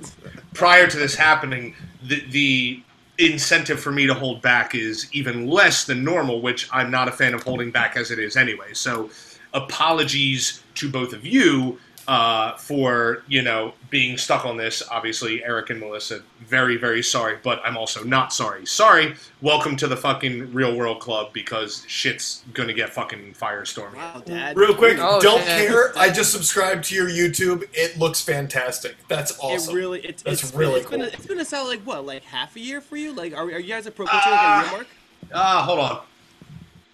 [0.53, 2.83] prior to this happening, the, the
[3.17, 7.11] incentive for me to hold back is even less than normal, which I'm not a
[7.11, 8.73] fan of holding back as it is anyway.
[8.73, 9.09] So,
[9.53, 14.81] apologies to both of you uh, for you know being stuck on this.
[14.89, 18.65] Obviously, Eric and Melissa, very very sorry, but I'm also not sorry.
[18.65, 19.13] Sorry.
[19.41, 23.93] Welcome to the fucking real world club because shit's gonna get fucking firestorm.
[23.95, 24.57] Wow, Dad.
[24.57, 25.67] Real quick, Oh, don't shit.
[25.69, 25.95] care.
[25.97, 27.69] I just subscribed to your YouTube.
[27.73, 28.95] It looks fantastic.
[29.07, 29.75] That's awesome.
[29.75, 31.13] It really, it's, That's it's really it's been a, cool.
[31.13, 33.13] it's been a solid like what, like half a year for you?
[33.13, 34.87] Like, are, are you guys approaching like a year mark?
[35.31, 36.01] Ah, hold on.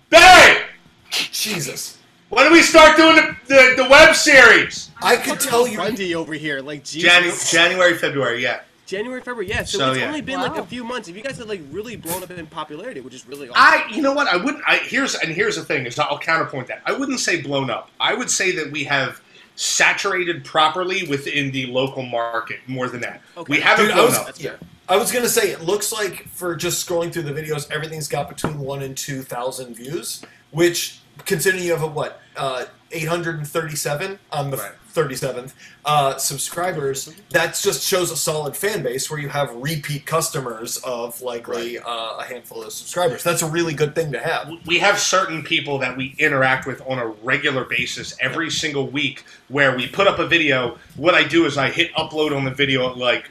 [0.10, 0.64] Barry,
[1.10, 2.00] Jesus.
[2.36, 4.92] When do we start doing the, the, the web series?
[5.02, 5.78] I could tell you.
[5.78, 7.10] Grundy over here, like Jesus.
[7.10, 8.62] Janu- January, February, yeah.
[8.86, 9.64] January, February, yeah.
[9.64, 10.08] So, So, it's yeah.
[10.08, 11.08] only been like a few months.
[11.08, 13.56] If you guys have like really blown up in popularity, which is really awesome.
[13.58, 14.28] I, you know what?
[14.28, 14.64] I wouldn't.
[14.68, 16.82] I here's and here's the thing is I'll counterpoint that.
[16.86, 17.90] I wouldn't say blown up.
[18.00, 19.22] I would say that we have
[19.56, 23.22] saturated properly within the local market more than that.
[23.38, 23.50] Okay.
[23.50, 24.26] We haven't Dude, I blown was, up.
[24.26, 24.50] That's yeah.
[24.52, 24.60] fair.
[24.90, 28.30] I was gonna say it looks like for just scrolling through the videos, everything's got
[28.30, 30.22] between one and two thousand views,
[30.52, 34.72] which considering you have a what uh, eight hundred and thirty-seven on the Right.
[34.90, 35.54] thirty-seventh
[35.86, 41.22] uh, subscribers, that just shows a solid fan base where you have repeat customers of
[41.22, 43.24] likely uh, a handful of subscribers.
[43.24, 44.50] That's a really good thing to have.
[44.66, 49.24] we have certain people that we interact with on a regular basis every single week
[49.50, 52.52] where we put up a video what i do is i hit upload on the
[52.52, 53.30] video at like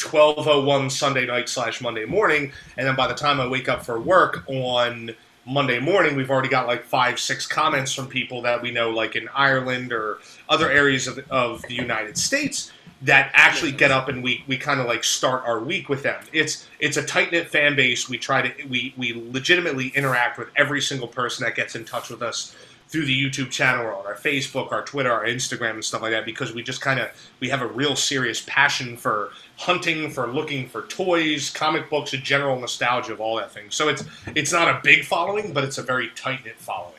[0.00, 3.98] 1201 sunday night slash monday morning and then by the time i wake up for
[4.00, 5.10] work on
[5.46, 9.16] monday morning we've already got like five six comments from people that we know like
[9.16, 12.72] in ireland or other areas of, of the united states
[13.02, 16.22] that actually get up and we, we kind of like start our week with them.
[16.32, 18.08] It's it's a tight knit fan base.
[18.08, 22.10] We try to we we legitimately interact with every single person that gets in touch
[22.10, 22.54] with us
[22.90, 26.10] through the YouTube channel or on our Facebook, our Twitter, our Instagram, and stuff like
[26.10, 30.26] that because we just kind of we have a real serious passion for hunting, for
[30.26, 33.70] looking for toys, comic books, a general nostalgia of all that thing.
[33.70, 36.94] So it's it's not a big following, but it's a very tight knit following.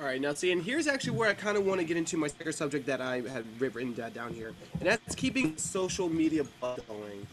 [0.00, 2.16] All right, now see, and here's actually where I kind of want to get into
[2.16, 7.26] my second subject that I had written down here, and that's keeping social media going.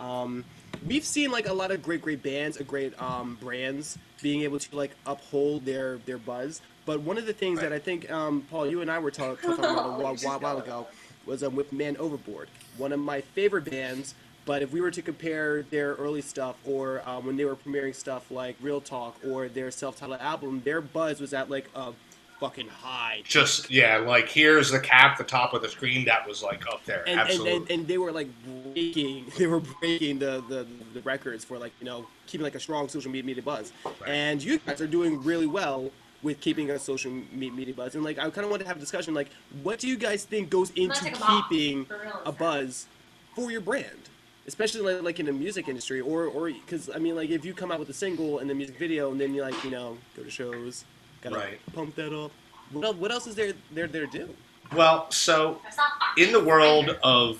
[0.00, 0.44] Um,
[0.86, 4.58] we've seen like a lot of great, great bands, a great um, brands being able
[4.58, 6.60] to like uphold their their buzz.
[6.88, 9.34] But one of the things that I think, um, Paul, you and I were ta-
[9.34, 10.86] talking about a while, while, while ago
[11.26, 12.48] was um, with Man Overboard,
[12.78, 14.14] one of my favorite bands.
[14.46, 17.94] But if we were to compare their early stuff, or um, when they were premiering
[17.94, 21.92] stuff like Real Talk or their self-titled album, their buzz was at like a
[22.40, 23.20] fucking high.
[23.24, 26.82] Just yeah, like here's the cap, the top of the screen that was like up
[26.86, 27.00] there.
[27.06, 27.56] and, and, Absolutely.
[27.56, 28.28] and, and they were like
[28.72, 32.60] breaking they were breaking the, the, the records for like you know keeping like a
[32.60, 33.94] strong social media, media buzz Right.
[34.06, 35.90] and you guys are doing really well
[36.22, 37.94] with keeping a social me- media buzz.
[37.94, 39.28] And like i kind of want to have a discussion like
[39.62, 42.86] what do you guys think goes into a keeping For a buzz
[43.34, 44.08] for your brand?
[44.46, 47.52] Especially like, like in the music industry or or because i mean like if you
[47.54, 49.96] come out with a single and the music video and then you like you know
[50.16, 50.84] go to shows
[51.22, 51.60] gotta Right.
[51.74, 52.32] pump that up.
[52.72, 54.28] What else, what else is there there there to do?
[54.74, 56.26] Well, so That's not fine.
[56.26, 57.38] in the world of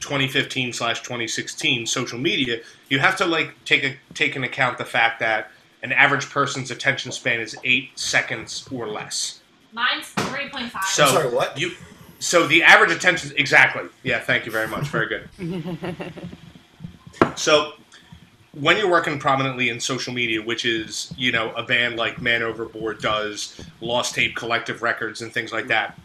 [0.00, 4.84] 2015 slash 2016 social media, you have to like take a take into account the
[4.84, 5.50] fact that
[5.82, 9.40] an average person's attention span is eight seconds or less.
[9.72, 10.82] Mine's 3.5.
[10.84, 11.58] So I'm sorry, what?
[11.58, 11.72] you
[12.20, 13.88] so the average attention exactly.
[14.02, 14.88] Yeah, thank you very much.
[14.88, 15.28] Very good.
[17.36, 17.74] so
[18.52, 22.42] when you're working prominently in social media, which is you know a band like Man
[22.42, 25.98] Overboard does, Lost Tape Collective Records, and things like that,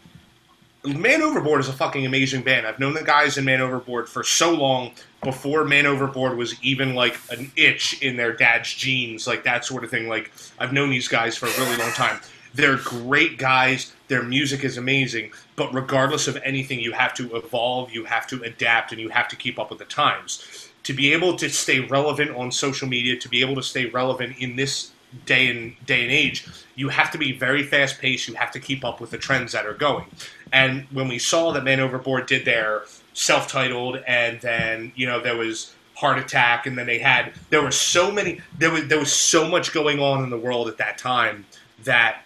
[0.84, 2.66] Man Overboard is a fucking amazing band.
[2.66, 4.92] I've known the guys in Man Overboard for so long
[5.22, 9.82] before Man Overboard was even like an itch in their dad's jeans, like that sort
[9.82, 10.08] of thing.
[10.08, 12.20] Like I've known these guys for a really long time.
[12.52, 13.94] They're great guys.
[14.08, 18.42] Their music is amazing, but regardless of anything, you have to evolve, you have to
[18.42, 20.68] adapt, and you have to keep up with the times.
[20.82, 24.36] To be able to stay relevant on social media, to be able to stay relevant
[24.38, 24.92] in this
[25.26, 28.28] day and day and age, you have to be very fast paced.
[28.28, 30.06] You have to keep up with the trends that are going.
[30.52, 35.20] And when we saw that Man Overboard did their self titled, and then you know
[35.20, 38.98] there was Heart Attack, and then they had there were so many there was there
[38.98, 41.46] was so much going on in the world at that time
[41.84, 42.22] that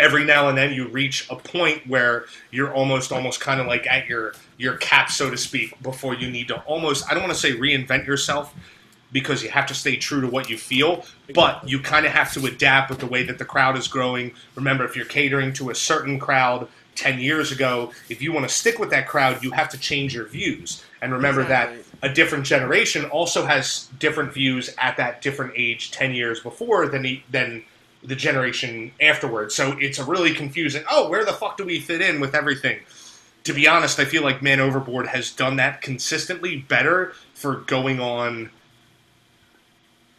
[0.00, 3.86] every now and then you reach a point where you're almost almost kind of like
[3.86, 7.34] at your your cap so to speak before you need to almost I don't want
[7.34, 8.54] to say reinvent yourself
[9.12, 12.32] because you have to stay true to what you feel, but you kind of have
[12.34, 14.32] to adapt with the way that the crowd is growing.
[14.54, 18.54] Remember, if you're catering to a certain crowd 10 years ago, if you want to
[18.54, 20.84] stick with that crowd, you have to change your views.
[21.00, 21.78] And remember Exactly.
[21.78, 26.88] that a different generation also has different views at that different age 10 years before
[26.88, 27.64] than the, than
[28.02, 29.54] the generation afterwards.
[29.54, 32.80] So it's a really confusing, oh, where the fuck do we fit in with everything?
[33.44, 37.98] To be honest, I feel like Man Overboard has done that consistently better for going
[37.98, 38.50] on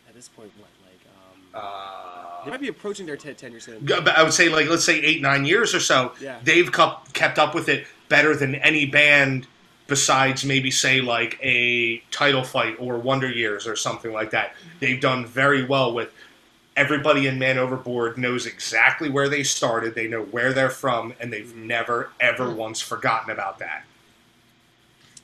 [0.08, 3.64] At this point, what like um, uh, they might be approaching their 10, 10 years
[3.66, 3.88] soon.
[4.08, 6.14] I would say like let's say eight nine years or so.
[6.20, 6.40] Yeah.
[6.44, 9.48] They've kept kept up with it better than any band
[9.88, 14.52] besides maybe say like a Title Fight or Wonder Years or something like that.
[14.52, 14.70] Mm-hmm.
[14.80, 16.12] They've done very well with.
[16.78, 19.94] Everybody in Man Overboard knows exactly where they started.
[19.94, 21.68] They know where they're from, and they've mm-hmm.
[21.68, 22.56] never ever mm-hmm.
[22.56, 23.84] once forgotten about that.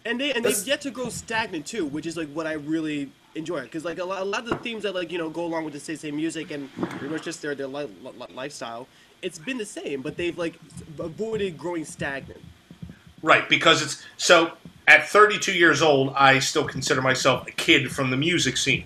[0.03, 2.53] and they and That's- they've yet to go stagnant too, which is like what I
[2.53, 3.59] really enjoy.
[3.59, 5.45] it Because like a lot, a lot of the themes that like you know go
[5.45, 8.87] along with the same, same music and pretty much just their their li- li- lifestyle,
[9.21, 10.59] it's been the same, but they've like
[10.99, 12.41] avoided growing stagnant.
[13.23, 14.53] Right, because it's so
[14.87, 18.85] at 32 years old, I still consider myself a kid from the music scene.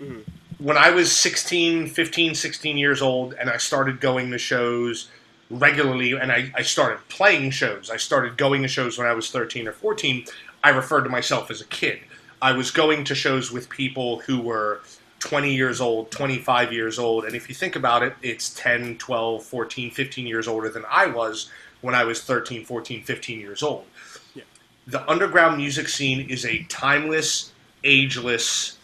[0.00, 0.20] Mm-hmm.
[0.64, 5.08] When I was 16, 15, 16 years old, and I started going to shows
[5.50, 9.30] regularly, and I, I started playing shows, I started going to shows when I was
[9.30, 10.24] 13 or 14,
[10.62, 12.00] I referred to myself as a kid.
[12.40, 14.80] I was going to shows with people who were
[15.20, 19.42] 20 years old, 25 years old, and if you think about it, it's 10, 12,
[19.42, 23.86] 14, 15 years older than I was when I was 13, 14, 15 years old.
[24.34, 24.44] Yeah.
[24.86, 28.78] The underground music scene is a timeless, ageless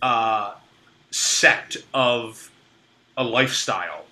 [0.00, 0.54] uh,
[1.10, 2.50] sect of
[3.16, 4.04] a lifestyle.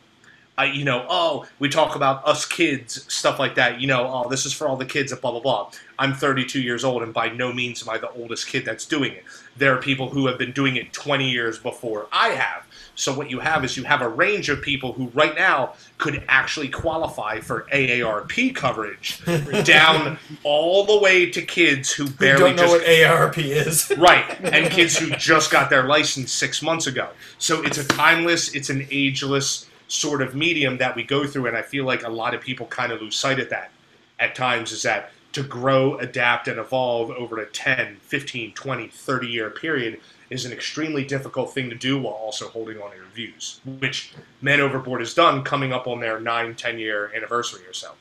[0.59, 3.81] I, you know, oh, we talk about us kids, stuff like that.
[3.81, 5.71] You know, oh, this is for all the kids, blah blah blah.
[5.99, 9.13] I'm 32 years old, and by no means am I the oldest kid that's doing
[9.13, 9.25] it.
[9.57, 12.67] There are people who have been doing it 20 years before I have.
[12.95, 16.23] So what you have is you have a range of people who right now could
[16.29, 19.23] actually qualify for AARP coverage,
[19.65, 23.93] down all the way to kids who Who barely don't know just what AARP is.
[23.97, 27.09] Right, and kids who just got their license six months ago.
[27.39, 31.57] So it's a timeless, it's an ageless sort of medium that we go through, and
[31.57, 33.71] I feel like a lot of people kind of lose sight of that
[34.19, 39.27] at times is that to grow, adapt, and evolve over a 10, 15, 20, 30
[39.27, 40.01] year period
[40.31, 44.15] is an extremely difficult thing to do while also holding on to your views, which
[44.41, 47.93] Man Overboard has done coming up on their 9, 10 year anniversary or so.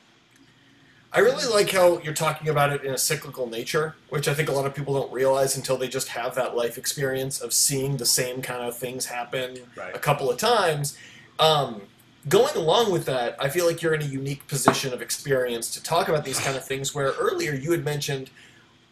[1.14, 4.48] I really like how you're talking about it in a cyclical nature, which I think
[4.48, 7.98] a lot of people don't realize until they just have that life experience of seeing
[7.98, 9.94] the same kind of things happen Right.
[9.94, 10.96] a couple of times.
[11.42, 11.82] Um,
[12.28, 15.82] going along with that, I feel like you're in a unique position of experience to
[15.82, 16.94] talk about these kind of things.
[16.94, 18.30] Where earlier you had mentioned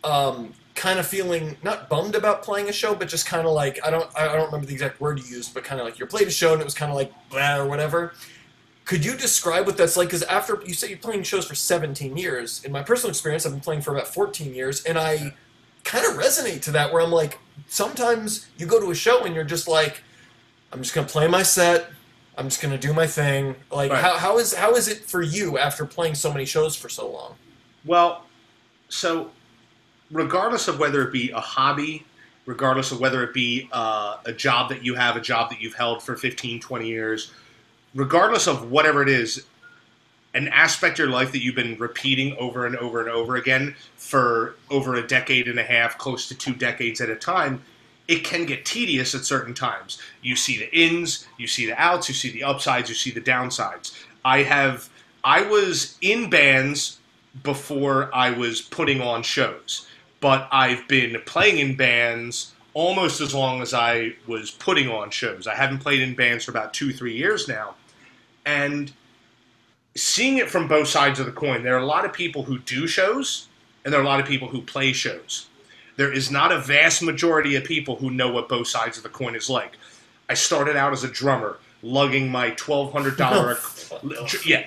[0.02, 3.78] um, kind of feeling not bummed about playing a show, but just kind of like
[3.84, 6.06] I don't I don't remember the exact word you used, but kind of like you
[6.06, 8.14] played a show and it was kind of like blah or whatever.
[8.84, 10.08] Could you describe what that's like?
[10.08, 13.52] Because after you say you're playing shows for 17 years, in my personal experience, I've
[13.52, 15.34] been playing for about 14 years, and I
[15.84, 16.92] kind of resonate to that.
[16.92, 20.02] Where I'm like, sometimes you go to a show and you're just like,
[20.72, 21.88] I'm just gonna play my set.
[22.38, 23.54] I'm just gonna do my thing.
[23.70, 24.02] Like, Right.
[24.02, 27.10] how, how is how is it for you after playing so many shows for so
[27.10, 27.34] long?
[27.84, 28.24] Well,
[28.88, 29.30] so
[30.10, 32.04] regardless of whether it be a hobby,
[32.46, 35.74] regardless of whether it be uh, a job that you have, a job that you've
[35.74, 37.32] held for 15, 20 years,
[37.94, 39.44] regardless of whatever it is,
[40.34, 43.74] an aspect of your life that you've been repeating over and over and over again
[43.96, 47.62] for over a decade and a half, close to two decades at a time,
[48.08, 49.98] it can get tedious at certain times.
[50.22, 53.20] You see the ins, you see the outs, you see the upsides, you see the
[53.20, 53.96] downsides.
[54.24, 54.88] I have,
[55.22, 56.98] I was in bands
[57.42, 59.86] before I was putting on shows,
[60.20, 65.46] but I've been playing in bands almost as long as I was putting on shows.
[65.46, 67.74] I haven't played in bands for about two, three years now.
[68.46, 68.92] And
[69.94, 72.58] seeing it from both sides of the coin, there are a lot of people who
[72.60, 73.48] do shows,
[73.84, 75.46] and there are a lot of people who play shows.
[75.96, 79.08] There is not a vast majority of people who know what both sides of the
[79.08, 79.76] coin is like.
[80.28, 83.58] I started out as a drummer, lugging my twelve hundred dollar,
[84.46, 84.66] yeah,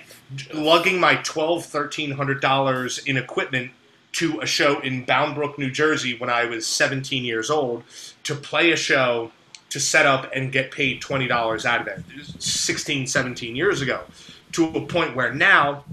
[0.53, 3.71] lugging my twelve thirteen hundred dollars in equipment
[4.13, 7.83] to a show in Bound Brook, New Jersey, when I was seventeen years old,
[8.23, 9.31] to play a show,
[9.69, 12.03] to set up and get paid twenty dollars out of it.
[12.39, 14.01] 16, 17 years ago,
[14.51, 15.85] to a point where now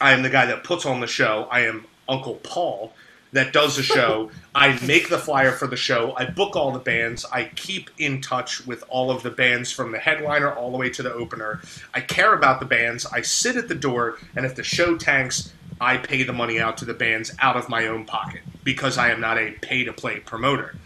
[0.00, 1.46] I am the guy that puts on the show.
[1.50, 2.92] I am Uncle Paul
[3.32, 4.30] that does the show.
[4.54, 6.14] I make the flyer for the show.
[6.16, 7.24] I book all the bands.
[7.32, 10.90] I keep in touch with all of the bands from the headliner all the way
[10.90, 11.62] to the opener.
[11.94, 13.06] I care about the bands.
[13.06, 16.76] I sit at the door, and if the show tanks, I pay the money out
[16.78, 19.92] to the bands out of my own pocket because I am not a pay to
[19.92, 20.76] play promoter.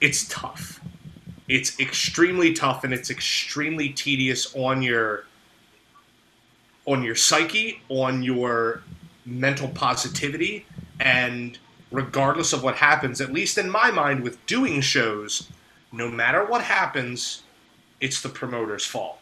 [0.00, 0.80] It's tough.
[1.48, 5.24] It's extremely tough and it's extremely tedious on your
[6.86, 8.82] on your psyche, on your
[9.24, 10.66] mental positivity,
[11.00, 11.58] and
[11.90, 15.48] regardless of what happens, at least in my mind, with doing shows,
[15.92, 17.42] no matter what happens,
[18.00, 19.18] it's the promoter's fault.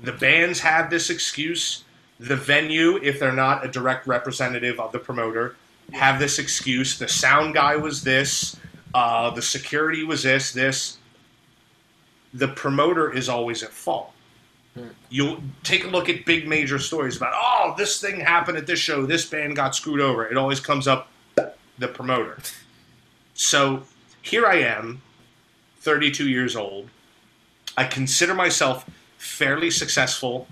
[0.00, 1.84] The bands have this excuse.
[2.18, 5.56] The venue, if they're not a direct representative of the promoter,
[5.92, 6.98] have this excuse.
[6.98, 8.56] The sound guy was this.
[8.94, 10.52] Uh, the security was this.
[10.52, 10.98] This.
[12.32, 14.12] The promoter is always at fault.
[15.10, 18.78] You'll take a look at big major stories about, oh, this thing happened at this
[18.78, 20.26] show, this band got screwed over.
[20.26, 21.08] It always comes up
[21.78, 22.38] the promoter.
[23.34, 23.82] So
[24.22, 25.02] here I am,
[25.80, 26.88] 32 years old.
[27.76, 30.46] I consider myself fairly successful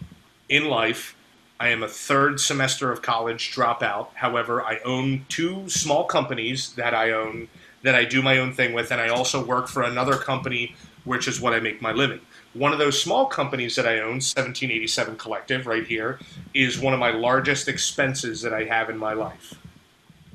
[0.48, 1.16] in life.
[1.59, 4.09] I am a third semester of college dropout.
[4.14, 7.48] However, I own two small companies that I own
[7.83, 11.26] that I do my own thing with, and I also work for another company, which
[11.26, 12.20] is what I make my living.
[12.55, 16.19] One of those small companies that I own, 1787 Collective, right here,
[16.53, 19.55] is one of my largest expenses that I have in my life.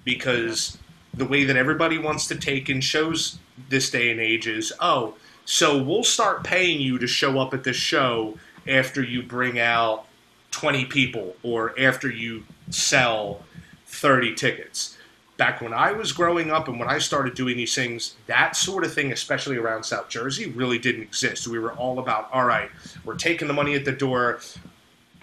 [0.06, 0.78] Because
[1.14, 5.16] the way that everybody wants to take in shows this day and age is, oh,
[5.44, 10.06] so we'll start paying you to show up at this show after you bring out
[10.52, 13.44] 20 people or after you sell
[13.88, 14.95] 30 tickets
[15.38, 18.84] back when I was growing up and when I started doing these things, that sort
[18.84, 21.48] of thing, especially around South Jersey, really didn't exist.
[21.48, 22.70] We were all about, all right,
[23.04, 24.40] we're taking the money at the door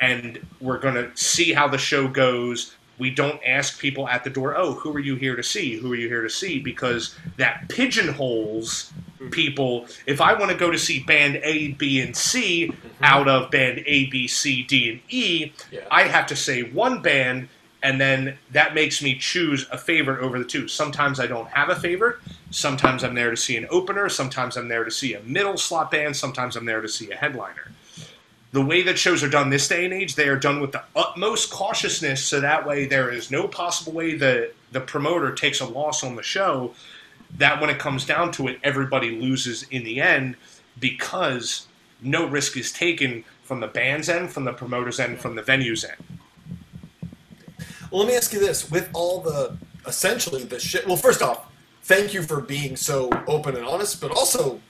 [0.00, 2.74] and we're going to see how the show goes.
[2.98, 5.76] We don't ask people at the door, oh, who are you here to see?
[5.76, 6.58] Who are you here to see?
[6.58, 8.92] Because that pigeonholes
[9.30, 9.86] people.
[10.06, 13.04] If I want to go to see band A, B, and C mm-hmm.
[13.04, 15.80] out of band A, B, C, D, and E, yeah.
[15.90, 17.48] I have to say one band
[17.82, 20.68] and then that makes me choose a favorite over the two.
[20.68, 22.18] Sometimes I don't have a favorite.
[22.50, 24.08] Sometimes I'm there to see an opener.
[24.08, 26.16] Sometimes I'm there to see a middle slot band.
[26.16, 27.72] Sometimes I'm there to see a headliner.
[28.52, 30.82] The way that shows are done this day and age, they are done with the
[30.94, 35.66] utmost cautiousness, so that way there is no possible way that the promoter takes a
[35.66, 36.74] loss on the show.
[37.38, 40.36] That when it comes down to it, everybody loses in the end
[40.78, 41.66] because
[42.02, 45.84] no risk is taken from the band's end, from the promoter's end, from the venue's
[45.84, 46.20] end.
[47.92, 49.54] Well, let me ask you this: with all the
[49.86, 50.86] essentially the shit.
[50.86, 51.46] Well, first off,
[51.82, 54.60] thank you for being so open and honest, but also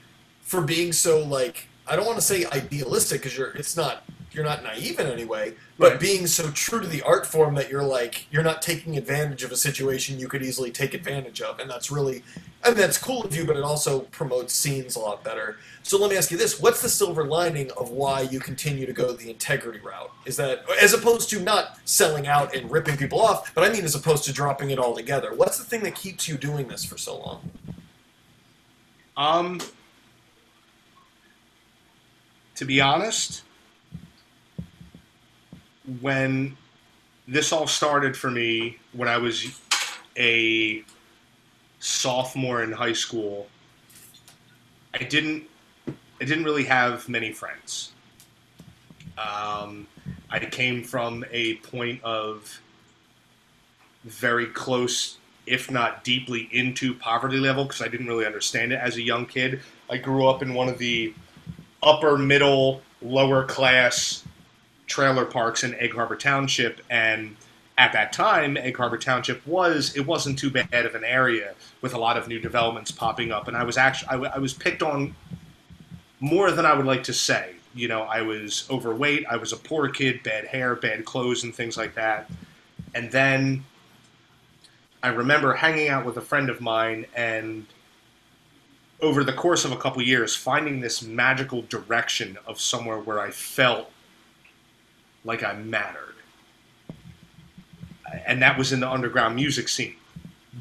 [0.41, 4.43] for being so like I don't want to say idealistic because you're it's not you're
[4.43, 5.99] not naive in any way, but right.
[5.99, 9.51] being so true to the art form that you're like you're not taking advantage of
[9.51, 12.23] a situation you could easily take advantage of, and that's really,
[12.63, 15.57] I mean that's cool of you, but it also promotes scenes a lot better.
[15.83, 18.93] So let me ask you this: What's the silver lining of why you continue to
[18.93, 20.11] go the integrity route?
[20.25, 23.83] Is that as opposed to not selling out and ripping people off, but I mean
[23.83, 25.33] as opposed to dropping it all together?
[25.35, 27.51] What's the thing that keeps you doing this for so long?
[29.15, 29.61] Um,
[32.55, 33.43] to be honest
[36.01, 36.57] when
[37.27, 39.59] this all started for me when I was
[40.17, 40.83] a
[41.79, 43.47] sophomore in high school,
[44.93, 45.43] I didn't
[45.87, 47.91] I didn't really have many friends.
[49.17, 49.87] Um,
[50.29, 52.61] I came from a point of
[54.05, 58.95] very close, if not deeply into poverty level, because I didn't really understand it as
[58.95, 59.61] a young kid.
[59.89, 61.13] I grew up in one of the
[61.81, 64.22] upper middle, lower class
[64.87, 67.35] trailer parks in Egg Harbor Township, and
[67.77, 71.93] at that time, Egg Harbor Township was it wasn't too bad of an area with
[71.93, 74.53] a lot of new developments popping up, and I was actually I, w- I was
[74.53, 75.15] picked on
[76.19, 77.55] more than I would like to say.
[77.75, 81.53] You know, I was overweight, I was a poor kid, bad hair, bad clothes, and
[81.53, 82.29] things like that.
[82.93, 83.65] And then
[85.01, 87.65] I remember hanging out with a friend of mine and
[89.01, 93.31] over the course of a couple years finding this magical direction of somewhere where I
[93.31, 93.91] felt
[95.23, 96.15] like I mattered.
[98.25, 99.95] And that was in the underground music scene.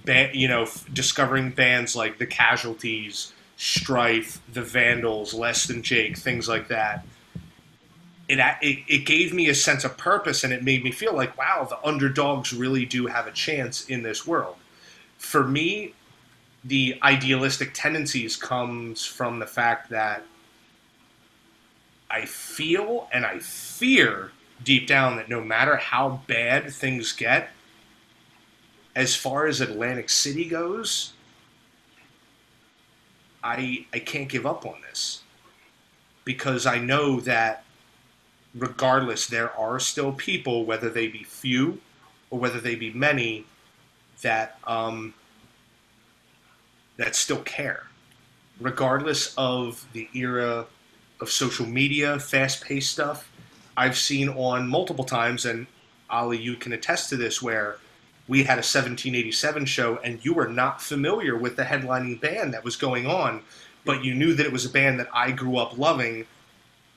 [0.06, 6.48] You know, f- discovering bands like The Casualties, Strife, The Vandals, Less Than Jake, things
[6.48, 7.04] like that.
[8.28, 11.36] It, it, it gave me a sense of purpose and it made me feel like,
[11.36, 14.56] wow, the underdogs really do have a chance in this world.
[15.18, 15.94] For me,
[16.64, 20.24] the idealistic tendencies comes from the fact that
[22.10, 24.30] I feel and I fear
[24.64, 27.50] deep down that no matter how bad things get,
[28.94, 31.12] as far as Atlantic City goes,
[33.42, 35.22] I I can't give up on this.
[36.24, 37.64] Because I know that
[38.54, 41.80] regardless there are still people whether they be few
[42.30, 43.44] or whether they be many
[44.20, 45.14] that um,
[46.96, 47.86] that still care.
[48.60, 50.66] Regardless of the era
[51.20, 53.31] of social media fast-paced stuff
[53.76, 55.66] I've seen on multiple times and
[56.10, 57.78] Ali you can attest to this where
[58.28, 62.64] we had a 1787 show and you were not familiar with the headlining band that
[62.64, 63.42] was going on,
[63.84, 66.26] but you knew that it was a band that I grew up loving.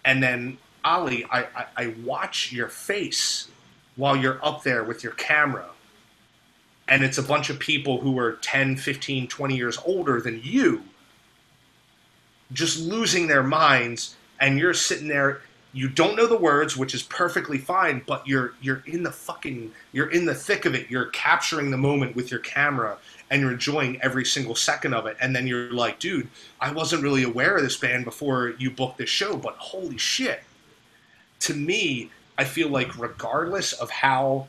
[0.04, 3.48] And then, Ali, I, I, I watch your face
[3.96, 5.66] while you're up there with your camera.
[6.88, 10.84] And it's a bunch of people who are 10, 15, 20 years older than you,
[12.54, 14.16] just losing their minds.
[14.40, 15.42] And you're sitting there
[15.76, 19.74] you don't know the words, which is perfectly fine, but you're you're in the fucking
[19.92, 20.90] you're in the thick of it.
[20.90, 22.98] You're capturing the moment with your camera
[23.30, 25.18] and you're enjoying every single second of it.
[25.20, 26.30] And then you're like, dude,
[26.62, 30.44] I wasn't really aware of this band before you booked this show, but holy shit.
[31.42, 34.48] To me, I feel like regardless of how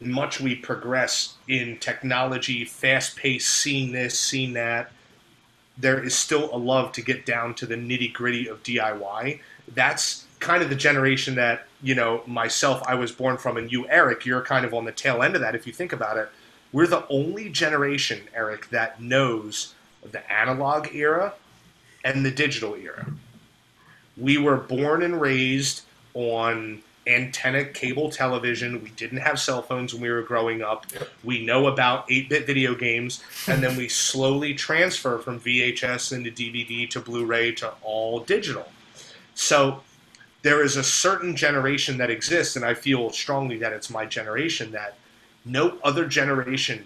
[0.00, 4.92] much we progress in technology, fast paced, seeing this, seeing that,
[5.80, 9.40] there is still a love to get down to the nitty gritty of DIY.
[9.74, 13.88] That's kind of the generation that, you know, myself, I was born from, and you,
[13.88, 16.28] Eric, you're kind of on the tail end of that if you think about it.
[16.72, 19.74] We're the only generation, Eric, that knows
[20.08, 21.34] the analog era
[22.04, 23.06] and the digital era.
[24.16, 25.82] We were born and raised
[26.14, 28.82] on antenna cable television.
[28.82, 30.86] We didn't have cell phones when we were growing up.
[31.24, 36.30] We know about 8 bit video games, and then we slowly transfer from VHS into
[36.30, 38.68] DVD to Blu ray to all digital.
[39.34, 39.82] So
[40.42, 44.72] there is a certain generation that exists, and I feel strongly that it's my generation
[44.72, 44.96] that
[45.44, 46.84] no other generation,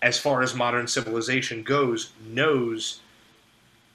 [0.00, 3.00] as far as modern civilization goes, knows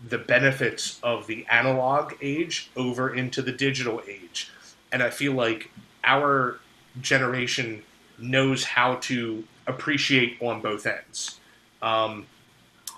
[0.10, 4.52] the benefits of the analog age over into the digital age
[4.94, 5.70] and I feel like
[6.04, 6.60] our
[7.02, 7.82] generation
[8.20, 11.40] knows how to appreciate on both ends.
[11.82, 12.28] Um,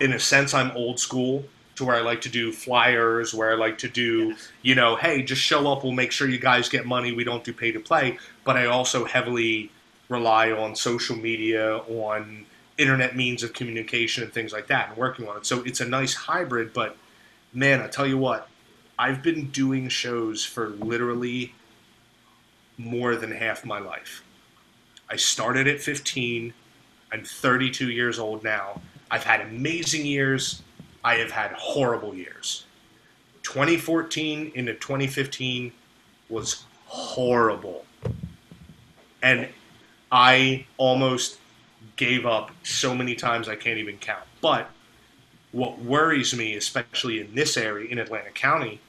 [0.00, 1.44] in a sense, I'm old school
[1.76, 5.22] to where I like to do flyers, where I like to do, you know, hey,
[5.22, 5.82] just show up.
[5.82, 7.12] We'll make sure you guys get money.
[7.12, 8.18] We don't do pay to play.
[8.44, 9.70] But I also heavily
[10.08, 12.46] rely on social media, on
[12.78, 15.46] internet means of communication, and things like that, and working on it.
[15.46, 16.72] So it's a nice hybrid.
[16.72, 16.96] But
[17.52, 18.48] man, I tell you what,
[18.98, 21.54] I've been doing shows for literally
[22.78, 24.22] more than half my life.
[25.08, 26.52] I started at 15.
[27.12, 28.80] I'm 32 years old now.
[29.10, 30.62] I've had amazing years.
[31.04, 32.64] I have had horrible years.
[33.42, 35.72] 2014 into 2015
[36.28, 37.84] was horrible.
[39.22, 39.48] And
[40.10, 41.38] I almost
[41.96, 44.24] gave up so many times I can't even count.
[44.40, 44.70] But
[45.52, 48.80] what worries me, especially in this area, in Atlantic County,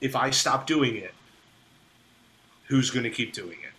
[0.00, 1.14] if I stop doing it,
[2.66, 3.70] who's going to keep doing it?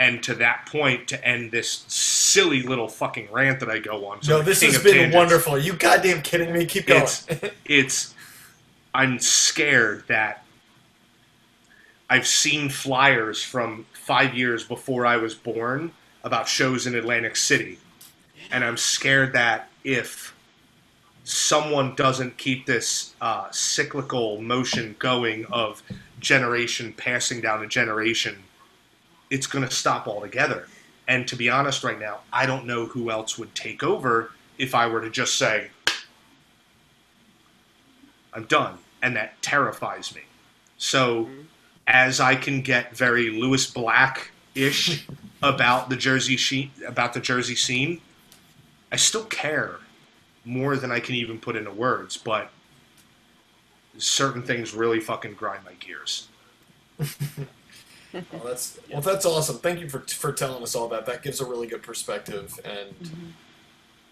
[0.00, 4.22] And to that point, to end this silly little fucking rant that I go on.
[4.22, 5.16] so No, this has been tangents.
[5.16, 5.58] wonderful.
[5.58, 6.66] You goddamn kidding me?
[6.66, 7.02] Keep going.
[7.02, 7.26] It's,
[7.64, 8.14] it's,
[8.94, 10.44] I'm scared that
[12.08, 15.90] I've seen flyers from five years before I was born
[16.22, 17.78] about shows in Atlantic City.
[18.52, 20.34] And I'm scared that if
[21.28, 25.82] someone doesn't keep this uh, cyclical motion going of
[26.20, 28.34] generation passing down a generation,
[29.28, 30.66] it's going to stop altogether.
[31.06, 34.74] And to be honest, right now, I don't know who else would take over if
[34.74, 35.68] I were to just say,
[38.32, 38.78] I'm done.
[39.02, 40.22] And that terrifies me.
[40.78, 41.28] So,
[41.86, 45.06] as I can get very Lewis Black ish
[45.42, 48.00] about the Jersey she- about the Jersey scene,
[48.90, 49.76] I still care
[50.44, 52.50] more than I can even put into words, but
[53.98, 56.28] certain things really fucking grind my gears.
[58.32, 59.58] Well, that's well, that's awesome.
[59.58, 61.04] Thank you for for telling us all that.
[61.04, 63.26] That gives a really good perspective, and Mm-hmm.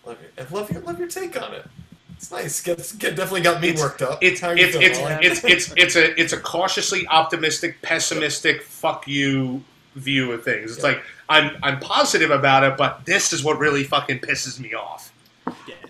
[0.05, 1.67] love your, love your love your take on it.
[2.15, 2.61] It's nice.
[2.61, 4.19] Gets, get, definitely got me It's- worked up.
[4.23, 5.15] It's How it's it's, Ollie?
[5.23, 9.65] it's it's it's a it's a cautiously optimistic, pessimistic, fuck you
[9.95, 10.73] view of things.
[10.73, 10.91] It's Yeah.
[10.91, 15.11] like I'm I'm positive about it, but this is what really fucking pisses me off.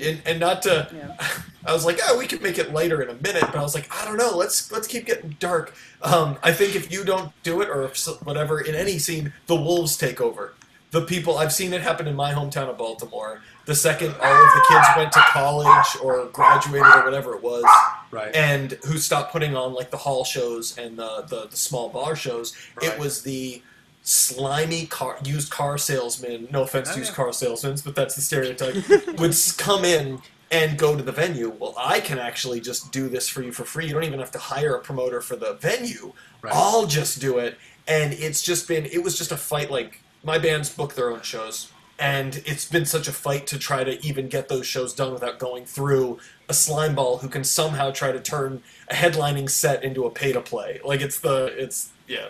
[0.01, 0.89] And, and not to.
[0.95, 1.17] Yeah.
[1.67, 3.75] I was like, oh, we can make it lighter in a minute, but I was
[3.75, 4.37] like, I don't know.
[4.37, 5.75] Let's let's keep getting dark.
[6.03, 9.57] Um, I think if you don't do it, or if whatever in any scene, the
[9.57, 10.55] wolves take over.
[10.93, 13.43] The people I've seen it happen in my hometown of Baltimore.
[13.65, 17.65] The second all of the kids went to college or graduated or whatever it was,
[18.13, 18.35] Right.
[18.37, 22.15] and who stopped putting on like the hall shows and the the, the small bar
[22.15, 22.93] shows, Right.
[22.93, 23.61] it was the
[24.07, 26.49] slimy car used car salesman.
[26.53, 28.77] No offense to used car salesmen, but that's the stereotype.
[29.19, 31.51] would come in and go to the venue.
[31.51, 33.87] Well, I can actually just do this for you for free.
[33.87, 36.13] You don't even have to hire a promoter for the venue.
[36.41, 36.55] Right.
[36.55, 37.59] I'll just do it.
[37.89, 41.23] And it's just been it was just a fight like my bands book their own
[41.23, 41.73] shows.
[41.99, 45.39] And it's been such a fight to try to even get those shows done without
[45.39, 50.05] going through a slime ball who can somehow try to turn a headlining set into
[50.05, 50.79] a pay to play.
[50.85, 52.29] Like it's the it's yeah.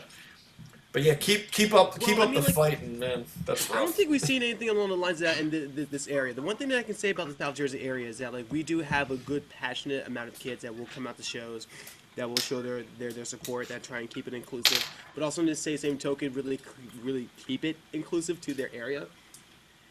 [0.97, 3.71] But yeah, keep keep up keep I up mean, the like- fight and man, that's
[3.71, 6.09] I don't think we've seen anything along the lines of that in th th this
[6.09, 6.33] area.
[6.33, 8.51] The one thing that I can say about the South Jersey area is that like
[8.51, 11.67] we do have a good, passionate amount of kids that will come out to shows,
[12.15, 14.83] that will show their their, their support, that try and keep it inclusive,
[15.15, 16.59] but also in the same same token, really
[17.03, 19.07] really keep it inclusive to their area.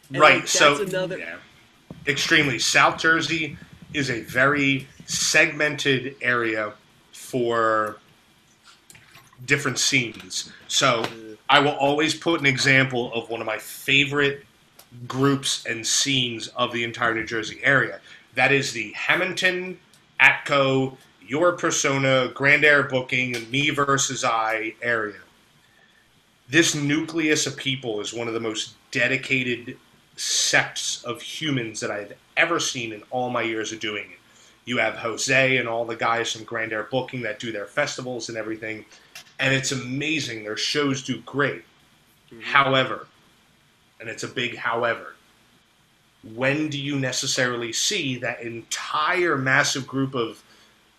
[0.10, 0.38] And, right.
[0.40, 1.36] like, so that's another- yeah,
[2.08, 3.60] extremely South Jersey
[3.94, 6.74] is a very segmented area
[7.12, 8.00] for
[9.46, 10.52] different scenes.
[10.68, 11.06] So
[11.50, 14.46] I will always put an example of one of my favorite
[15.08, 18.00] groups and scenes of the entire New Jersey area.
[18.36, 19.80] That is the Hamilton,
[20.20, 25.20] Atco, Your Persona, Grand Air Booking, Me versus I area.
[26.48, 29.78] This nucleus of people is one of the most dedicated
[30.16, 34.20] sects of humans that I've ever seen in all my years of doing it.
[34.66, 38.30] You have Jose and all the guys from Grand Air Booking that do their festivals
[38.30, 38.86] and everything,
[39.40, 40.44] and it's amazing.
[40.44, 41.64] Their shows do great.
[42.32, 42.42] Mm-hmm.
[42.42, 43.08] However,
[44.00, 45.16] and it's a big however,
[46.34, 50.44] when do you necessarily see that entire massive group of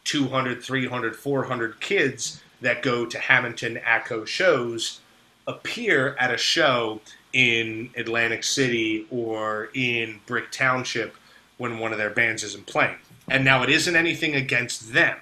[0.04, 5.00] 200, 300, 400 kids that go to Hamilton Atco shows
[5.46, 7.00] appear at a show
[7.32, 11.16] in Atlantic City or in Brick Township
[11.58, 12.96] when one of their bands isn't playing?
[13.28, 15.18] And now it isn't anything against them.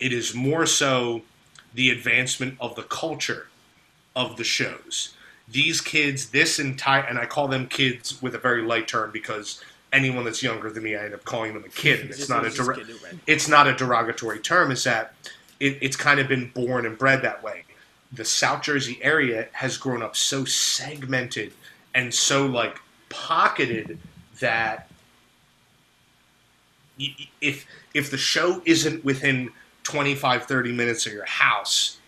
[0.00, 1.22] It is more so
[1.74, 3.48] the advancement of the culture
[4.14, 5.14] of the shows.
[5.48, 9.62] These kids, this entire, and I call them kids with a very light term because
[9.92, 12.00] anyone that's younger than me, I end up calling them a kid.
[12.00, 13.14] And it's not a just direct, get it right.
[13.26, 14.70] it's not a derogatory term.
[14.70, 15.14] Is that
[15.60, 17.64] it, it's kind of been born and bred that way.
[18.12, 21.52] The South Jersey area has grown up so segmented
[21.94, 23.98] and so like pocketed
[24.40, 24.88] that
[27.40, 29.50] if if the show isn't within
[29.84, 31.98] 25 30 minutes of your house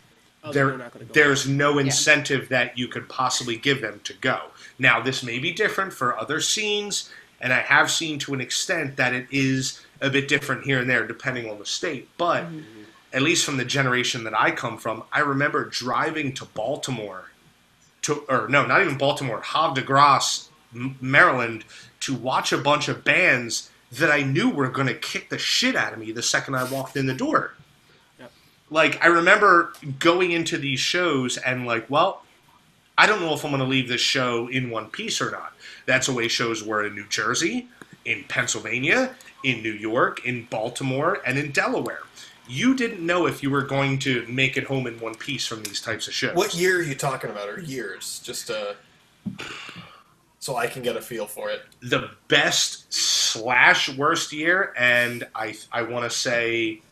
[0.47, 1.01] Oh, there, they're go.
[1.13, 4.43] there's no incentive that you could possibly give them to go.
[4.79, 7.11] Now, this may be different for other scenes,
[7.41, 10.89] and I have seen to an extent that it is a bit different here and
[10.89, 12.09] there depending on the state.
[12.17, 12.83] But mm-hmm.
[13.13, 17.31] at least from the generation that I come from, I remember driving to Baltimore,
[18.03, 21.65] to or no, not even Baltimore, Havre de Grace, M- Maryland,
[22.01, 25.75] to watch a bunch of bands that I knew were going to kick the shit
[25.75, 27.55] out of me the second I walked in the door
[28.71, 32.23] like I remember going into these shows and like, well,
[32.99, 35.53] I don't know if I'm going to leave this show in one piece or not.
[35.85, 37.69] That's the way shows were in New Jersey,
[38.05, 39.15] in Pennsylvania,
[39.45, 42.01] in New York, in Baltimore, and in Delaware.
[42.49, 45.63] You didn't know if you were going to make it home in one piece from
[45.65, 46.37] these types of shows.
[46.37, 48.21] What year are you talking about, or years?
[48.25, 48.75] Just uh,
[50.39, 51.63] so I can get a feel for it.
[51.83, 56.83] the best slash worst year, and I I want to say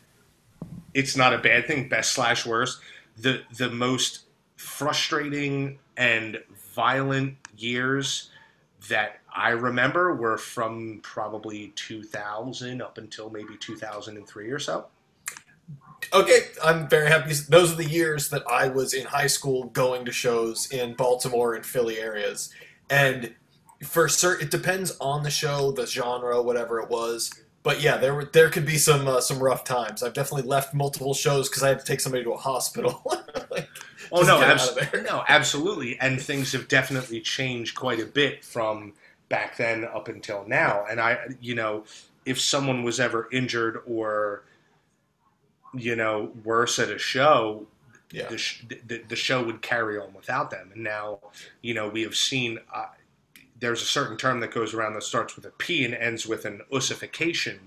[0.94, 1.88] it's not a bad thing.
[1.88, 2.80] Best slash worst.
[3.16, 4.20] The the most
[4.56, 6.42] frustrating and
[6.74, 8.30] violent years
[8.88, 14.86] that I remember were from probably 2000 up until maybe 2003 or so.
[16.12, 17.32] Okay, I'm very happy.
[17.48, 21.54] Those are the years that I was in high school going to shows in Baltimore
[21.54, 22.50] and Philly areas.
[22.90, 23.34] And
[23.82, 27.32] for certain, it depends on the show, the genre, whatever it was.
[27.64, 30.02] But yeah, there were there could be some uh, some rough times.
[30.04, 33.02] I've definitely left multiple shows because I had to take somebody to a hospital.
[33.50, 33.68] Like,
[34.12, 35.02] Oh no, get abs- out of there.
[35.02, 38.92] no, absolutely, and things have definitely changed quite a bit from
[39.28, 40.84] back then up until now.
[40.90, 41.84] And I, you know,
[42.26, 44.42] if someone was ever injured or,
[45.72, 47.66] you know, worse at a show,
[48.12, 48.28] Yeah.
[48.28, 50.70] the, sh- the the show would carry on without them.
[50.74, 51.20] And now,
[51.62, 52.58] you know, we have seen.
[52.74, 52.86] Uh,
[53.64, 56.44] there's a certain term that goes around that starts with a P and ends with
[56.44, 57.58] an ossification,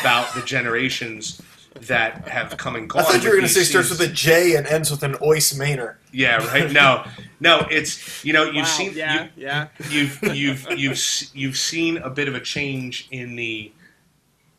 [0.00, 1.40] about the generations
[1.82, 3.02] that have come and gone.
[3.02, 5.02] I thought you were going to say these starts with a J and ends with
[5.02, 5.98] an Ois Manor.
[6.12, 6.72] Yeah, right.
[6.72, 7.04] No,
[7.40, 7.66] no.
[7.70, 9.68] It's you know you've Wow, seen yeah, you, yeah.
[9.90, 10.98] you've you've you've
[11.34, 13.72] you've seen a bit of a change in the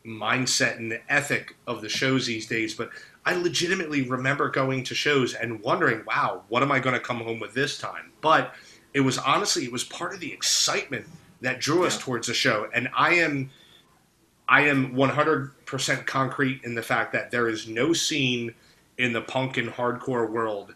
[0.06, 2.74] mindset and the ethic of the shows these days.
[2.74, 2.90] But
[3.26, 7.18] I legitimately remember going to shows and wondering, "Wow, what am I going to come
[7.18, 8.54] home with this time?" But
[8.98, 11.06] it was honestly, it was part of the excitement
[11.40, 12.02] that drew us Yeah.
[12.02, 13.50] towards the show, and I am.
[14.50, 18.54] I am 100% concrete in the fact that there is no scene
[18.96, 20.74] in the punk and hardcore world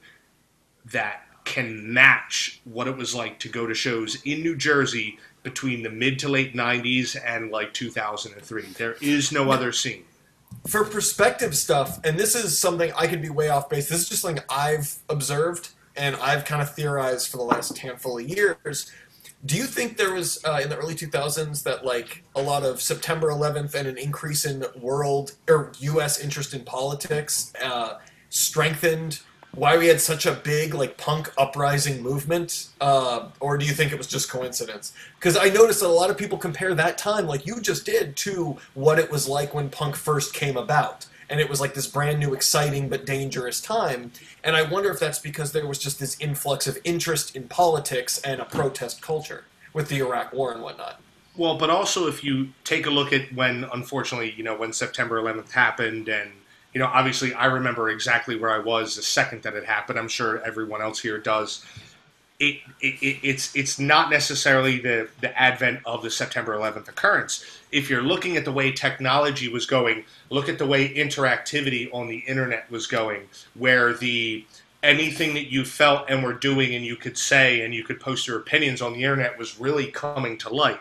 [0.85, 5.83] that can match what it was like to go to shows in New Jersey between
[5.83, 8.63] the mid to late 90s and like 2003.
[8.77, 10.05] There is no other scene.
[10.69, 13.89] for perspective stuff, and this is something I could be way off base.
[13.89, 18.19] This is just something I've observed and I've kind of theorized for the last handful
[18.19, 18.91] of years.
[19.45, 22.81] Do you think there was uh, in the early 2000s that like a lot of
[22.81, 26.21] September 11th and an increase in world or U.S.
[26.21, 27.99] interest in politics uh,
[28.31, 29.21] strengthened
[29.55, 33.93] why we had such a big like punk uprising movement, uh, or do you think
[33.93, 34.95] it was just coincidence?
[35.17, 38.17] Because I noticed that a lot of people compare that time, like you just did,
[38.19, 41.87] to what it was like when punk first came about, and it was like this
[41.87, 44.13] brand new, exciting but dangerous time.
[44.45, 48.21] And I wonder if that's because there was just this influx of interest in politics
[48.21, 51.01] and a protest culture with the Iraq War and whatnot.
[51.37, 55.21] Well, but also if you take a look at when, unfortunately, you know, when September
[55.21, 56.31] 11th happened, and
[56.75, 59.99] you know, obviously, I remember exactly where I was the second that it happened.
[59.99, 61.65] I'm sure everyone else here does.
[62.43, 67.47] It, it, it it's it's not necessarily the the advent of the September 11th occurrence.
[67.71, 72.09] If you're looking at the way technology was going, look at the way interactivity on
[72.09, 74.45] the internet was going, where the
[74.83, 78.27] anything that you felt and were doing and you could say and you could post
[78.27, 80.81] your opinions on the internet was really coming to light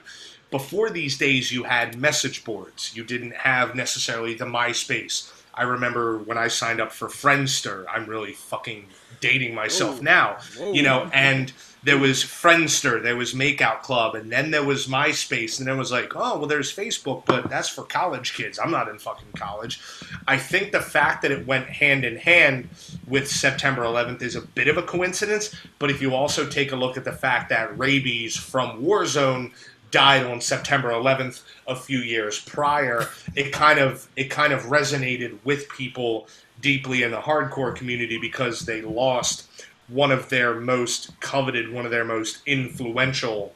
[0.49, 2.95] before these days you had message boards.
[2.95, 5.32] You didn't have necessarily the myspace.
[5.53, 8.88] I remember when i signed up for friendster i'm really fucking
[9.22, 10.03] dating myself Whoa.
[10.03, 10.74] now Whoa.
[10.74, 11.53] you know and
[11.84, 15.80] there was friendster there was makeout club and then there was myspace and then it
[15.80, 19.32] was like oh well there's facebook but that's for college kids i'm not in fucking
[19.36, 19.80] college
[20.28, 22.67] i think the fact that it went hand in hand
[23.07, 26.76] with september 11th is a bit of a coincidence but if you also take a
[26.76, 29.51] look at the fact that Raybeez from warzone
[29.91, 35.38] died on September 11th a few years prior, it kind of it kind of resonated
[35.43, 36.28] with people
[36.62, 39.49] deeply in the hardcore community because they lost
[39.88, 43.53] one of their most coveted, one of their most influential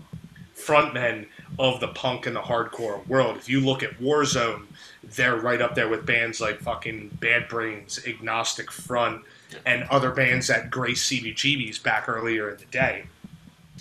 [0.55, 1.27] frontmen
[1.59, 3.37] of the punk and the hardcore world.
[3.37, 4.65] If you look at Warzone,
[5.03, 9.23] they're right up there with bands like fucking Bad Brains, Agnostic Front,
[9.65, 13.05] and other bands that graced CBGBs back earlier in the day.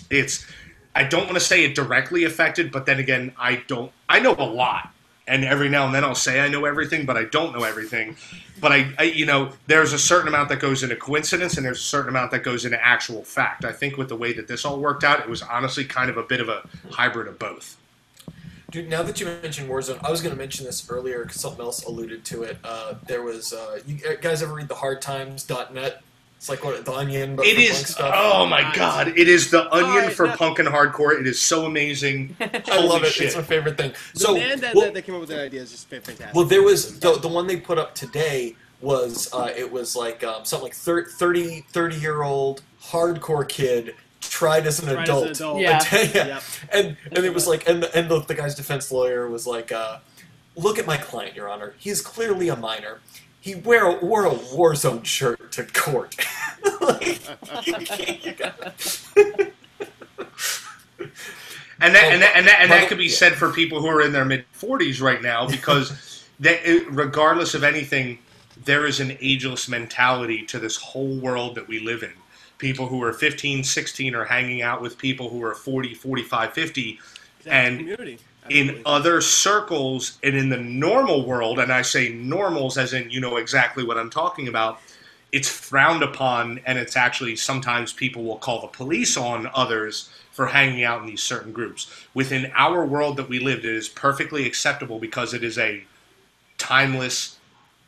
[0.09, 0.45] It's
[0.95, 3.91] I don't want to say it directly affected, but then again, I don't.
[4.07, 4.91] I know a lot,
[5.27, 8.15] and every now and then I'll say I know everything, but I don't know everything.
[8.59, 11.79] But I, I, you know, there's a certain amount that goes into coincidence, and there's
[11.79, 13.65] a certain amount that goes into actual fact.
[13.65, 16.17] I think with the way that this all worked out, it was honestly kind of
[16.17, 17.77] a bit of a hybrid of both.
[18.71, 21.61] Dude, now that you mentioned Warzone, I was going to mention this earlier because something
[21.61, 22.57] else alluded to it.
[22.63, 26.01] Uh, there was, uh, you guys ever read the hardtimes.net?
[26.37, 28.13] It's like what, the Onion, but It for punk stuff.
[28.15, 29.07] Oh my god!
[29.07, 31.19] It is the onion right, for now- punk and hardcore.
[31.19, 32.35] It is so amazing.
[32.41, 33.13] I love it.
[33.13, 33.27] shit.
[33.27, 33.93] It's my favorite thing.
[34.13, 36.33] The So, man that, well, that, that came up with that idea is just fantastic.
[36.35, 40.23] well, there was the, the one they put up today was uh, it was like
[40.23, 45.15] um, something like 30, 30 year old hardcore kid tried as an Tried as an
[45.15, 45.29] adult.
[45.31, 45.61] adult.
[45.61, 45.81] Yeah.
[45.93, 46.27] yeah.
[46.27, 46.43] Yep.
[46.73, 49.99] And and it was like and and the, the guy's defense lawyer was like, uh,
[50.55, 51.73] "Look at my client, Your Honor.
[51.79, 52.99] He's clearly a minor.
[53.45, 56.15] He wear wore a Warzone shirt to court.
[56.81, 57.21] like,
[61.79, 64.01] And that, and that, and that, and that could be said for people who are
[64.01, 68.17] in their mid 40s right now because that, regardless of anything,
[68.63, 72.13] there is an ageless mentality to this whole world that we live in.
[72.57, 76.99] People who are 15, 16 are hanging out with people who are 40, 45, 50.
[77.43, 78.17] That's and community.
[78.49, 83.19] In other circles and in the normal world, and I say normals as in you
[83.19, 84.79] know exactly what I'm talking about,
[85.31, 90.47] it's frowned upon, and it's actually sometimes people will call the police on others for
[90.47, 91.89] hanging out in these certain groups.
[92.13, 95.83] Within our world that we lived, it is perfectly acceptable because it is a
[96.57, 97.37] timeless,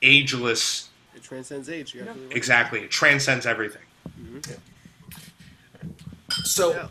[0.01, 0.89] ageless.
[1.15, 1.93] it transcends age.
[1.93, 2.35] You're absolutely.
[2.35, 3.83] Exactly, it transcends everything.
[4.19, 4.53] Mm-hmm.
[6.43, 6.87] so, Yeah.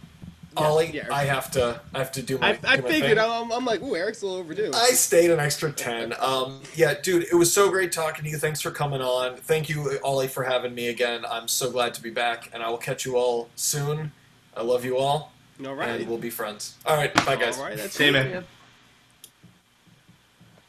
[0.57, 1.07] Ollie, Yeah.
[1.13, 2.49] I have to I have to do my.
[2.49, 3.19] I, I do my figured.
[3.19, 3.19] thing.
[3.19, 4.71] I'm, I'm like, ooh, Eric's a little overdue.
[4.75, 6.15] I stayed an extra 10.
[6.21, 8.39] Um, yeah, dude, it was so great talking to you.
[8.39, 9.37] Thanks for coming on.
[9.37, 11.25] Thank you, Ollie, for having me again.
[11.29, 14.13] I'm so glad to be back, and I will catch you all soon.
[14.57, 15.33] I love you all,
[15.65, 16.01] All right.
[16.01, 16.77] and we'll be friends.
[16.87, 17.59] All right, bye, guys.
[17.59, 17.77] All right.
[17.77, 18.45] That's See you, man.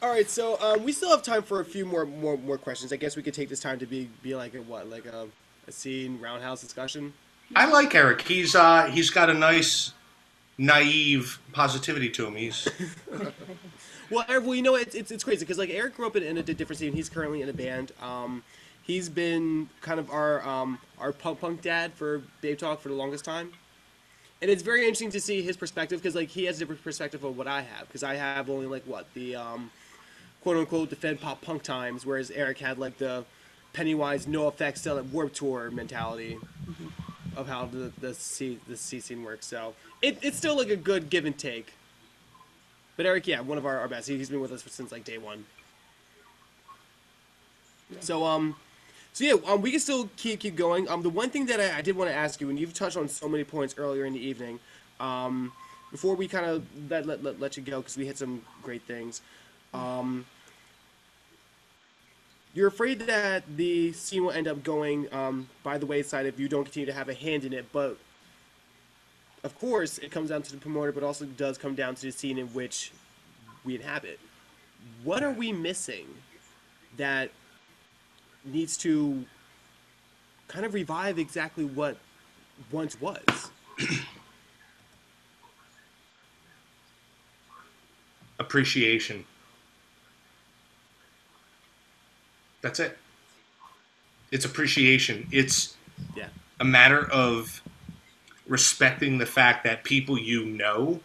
[0.01, 2.93] All right, so um, we still have time for a few more more more questions.
[2.93, 5.27] I guess we could take this time to be be like a what, like a,
[5.67, 7.13] a scene roundhouse discussion.
[7.55, 8.21] I like Eric.
[8.21, 9.93] He's uh he's got a nice
[10.57, 12.35] naive positivity to him.
[12.35, 12.67] He's
[14.09, 16.23] Well, Eric, well, you know, it's it's, it's crazy because like Eric grew up in,
[16.23, 16.93] in a different scene.
[16.93, 17.91] He's currently in a band.
[18.01, 18.43] Um,
[18.83, 22.95] he's been kind of our um, our punk punk dad for Babe Talk for the
[22.95, 23.51] longest time,
[24.41, 27.23] and it's very interesting to see his perspective because like he has a different perspective
[27.25, 29.71] of what I have because I have only like what the um,
[30.41, 33.25] quote unquote defend pop punk times, whereas Eric had like the
[33.73, 36.37] Pennywise NOFX sell at Warped Tour mentality
[37.37, 39.45] of how the the C the C scene works.
[39.45, 41.73] So it, it's still like a good give and take.
[42.97, 44.09] But Eric, yeah, one of our, our best.
[44.09, 45.45] He- He's been with us since like day one.
[48.01, 48.55] So um,
[49.13, 50.89] so yeah, um, we can still keep keep going.
[50.89, 52.97] Um, the one thing that I, I did want to ask you, and you've touched
[52.97, 54.59] on so many points earlier in the evening,
[54.99, 55.51] um,
[55.91, 58.81] before we kind of let, let, let, let you go because we hit some great
[58.81, 59.21] things.
[59.73, 60.25] Um,
[62.57, 66.49] you're afraid that the scene will end up going um, by the wayside if you
[66.49, 67.99] don't continue to have a hand in it, but
[69.43, 72.11] of course, it comes down to the promoter, but also does come down to the
[72.11, 72.91] scene in which
[73.63, 74.19] we inhabit.
[75.03, 76.07] What are we missing
[76.97, 77.29] that
[78.43, 79.23] needs to
[80.47, 81.97] kind of revive exactly what
[82.71, 83.51] once was?
[88.39, 89.23] appreciation.
[92.67, 92.97] That's it.
[94.29, 95.29] It's appreciation.
[95.31, 95.77] It's
[96.17, 96.27] Yeah.
[96.59, 97.61] a matter of
[98.45, 100.99] respecting the fact that people you know,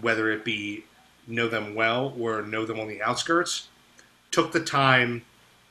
[0.00, 0.84] whether it be
[1.26, 3.66] know them well or know them on the outskirts,
[4.30, 5.24] took the time,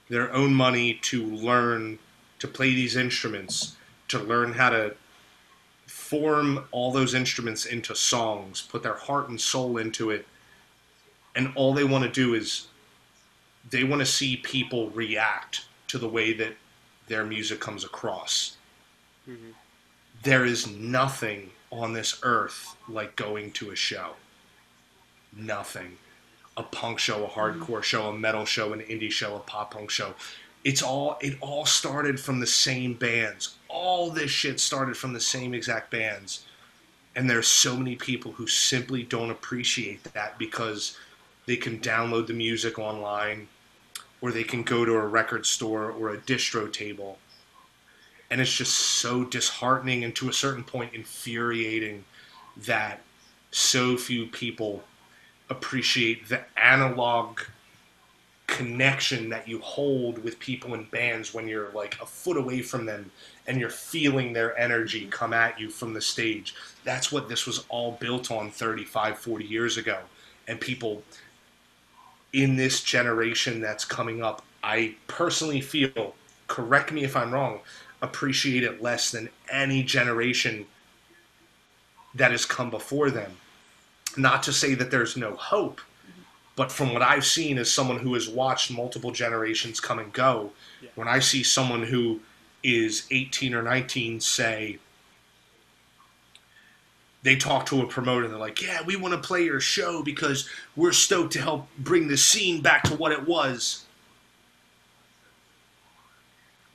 [0.10, 1.98] their own money to learn
[2.40, 3.78] to play these instruments,
[4.10, 4.98] to learn how to
[5.88, 10.28] form all those instruments into songs, put their heart and soul into it,
[11.38, 12.68] and all they want to do is
[13.70, 16.54] they want to see people react to the way that
[17.08, 18.58] their music comes across.
[19.30, 19.52] Mm-hmm.
[20.24, 24.12] There is nothing on this earth like going to a show.
[25.36, 25.98] Nothing.
[26.58, 27.62] A punk show, a mm-hmm.
[27.62, 30.14] hardcore show, a metal show, an indie show, a pop punk show.
[30.64, 33.56] It's all it all started from the same bands.
[33.68, 36.46] All this shit started from the same exact bands.
[37.16, 40.98] And there's so many people who simply don't appreciate that because
[41.46, 43.48] they can download the music online
[44.22, 47.18] or they can go to a record store or a distro table.
[48.30, 52.06] And it's just so disheartening and to a certain point infuriating
[52.66, 53.02] that
[53.52, 54.84] so few people
[55.50, 57.40] appreciate the analog
[58.48, 62.86] connection that you hold with people in bands when you're like a foot away from
[62.86, 63.10] them
[63.48, 66.54] and you're feeling their energy come at you from the stage.
[66.84, 70.00] That's what this was all built on 35 40 years ago.
[70.48, 71.02] And people
[72.34, 76.16] in this generation that's coming up i personally feel
[76.48, 77.60] correct me if i'm wrong
[78.02, 80.66] appreciate it less than any generation
[82.16, 83.32] that has come before them.
[84.18, 85.80] Not to say that there's no hope,
[86.56, 90.52] but from what I've seen as someone who has watched multiple generations come and go,
[90.82, 90.90] Yeah.
[90.96, 92.20] when I see someone who
[92.64, 94.80] is 18 or 19 say,
[97.24, 100.02] they talk to a promoter and they're like, Yeah, we want to play your show
[100.04, 103.86] because we're stoked to help bring the scene back to what it was.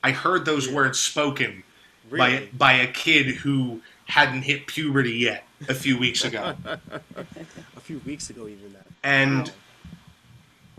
[0.03, 1.63] I heard those words spoken
[2.09, 6.55] by by a kid who hadn't hit puberty yet a few weeks ago,
[7.75, 8.85] A few weeks ago, even that.
[9.03, 9.53] and Wow.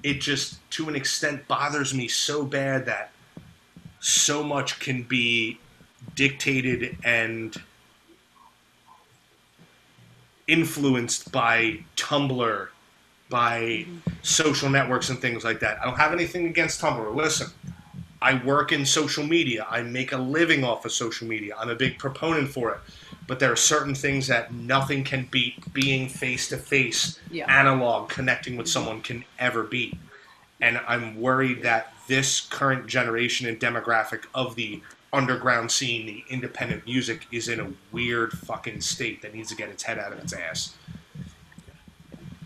[0.02, 3.10] it just to an extent bothers me so bad that
[4.00, 5.58] so much can be
[6.14, 7.60] dictated and
[10.48, 12.68] influenced by Tumblr,
[13.28, 13.86] by
[14.22, 15.80] social networks and things like that.
[15.80, 17.14] I don't have anything against Tumblr.
[17.14, 17.48] Listen,
[18.20, 19.66] I work in social media.
[19.70, 21.54] I make a living off of social media.
[21.56, 22.78] I'm a big proponent for it.
[23.26, 28.56] But there are certain things that nothing can beat being face to face, analog, connecting
[28.56, 29.98] with someone can ever beat.
[30.62, 34.82] And I'm worried that this current generation and demographic of the
[35.12, 39.68] underground scene, the independent music, is in a weird fucking state that needs to get
[39.68, 40.74] its head out of its ass.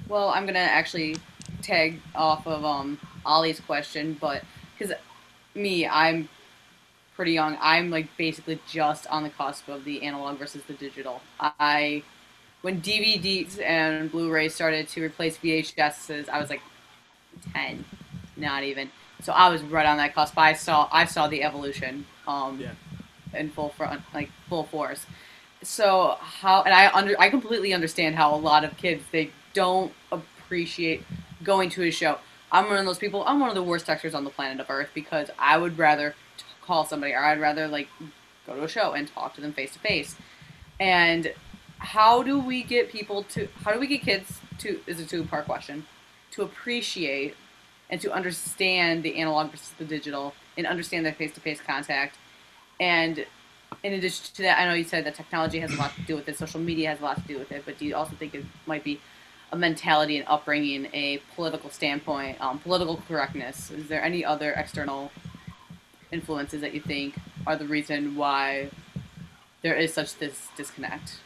[0.09, 1.17] Well, I'm gonna actually
[1.63, 4.45] tag off of um Ollie's question, but
[4.79, 4.95] because
[5.55, 6.29] me, I'm
[7.15, 7.57] pretty young.
[7.61, 11.23] I'm like basically just on the cusp of the analog versus the digital.
[11.41, 12.03] I
[12.63, 16.63] when DVDs and Blu-rays started to replace VHSs, I was like
[17.53, 17.85] ten,
[18.37, 18.91] not even.
[19.23, 20.37] So I was right on that cusp.
[20.37, 22.73] I saw I saw the evolution um Yeah.
[23.39, 25.07] in full front, like full force.
[25.63, 29.93] So how and I under I completely understand how a lot of kids they don't
[30.11, 31.03] appreciate
[31.43, 32.19] going to a show.
[32.51, 33.25] I'm one of those people.
[33.27, 36.15] I'm one of the worst texters on the planet of Earth because I would rather
[36.37, 37.89] t- call somebody or I'd rather like
[38.47, 40.17] go to a show and talk to them face to face.
[40.79, 41.33] And
[41.79, 43.49] how do we get people to?
[43.65, 44.81] How do we get kids to?
[44.87, 45.87] Is a two part question.
[46.33, 47.35] To appreciate
[47.91, 52.17] and to understand the analog versus the digital and understand that face to face contact.
[52.81, 53.25] And
[53.83, 56.17] in addition to that, I know you said that technology has a lot to do
[56.17, 58.15] with it, social media has a lot to do with it, but do you also
[58.17, 59.01] think it might be
[59.51, 63.71] a mentality and upbringing, a political standpoint, um, political correctness?
[63.71, 65.13] Is there any other external
[66.11, 67.15] influences that you think
[67.47, 68.71] are the reason why
[69.63, 71.21] there is such this disconnect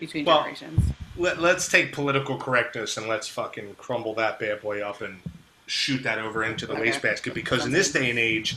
[0.00, 0.92] between Well, generations?
[1.16, 5.20] Let, let's take political correctness and let's fucking crumble that bad boy up and
[5.68, 6.82] shoot that over into the Okay.
[6.82, 8.56] wastebasket because in this day and age,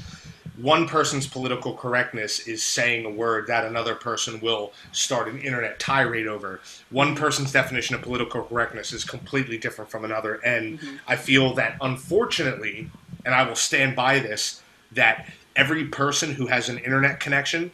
[0.58, 5.80] one person's political correctness is saying a word that another person will start an internet
[5.80, 6.60] tirade over.
[6.90, 10.98] One person's definition of political correctness is completely different from another, and mm-hmm.
[11.08, 12.90] I feel that unfortunately,
[13.26, 17.72] and I will stand by this, that every person who has an internet connection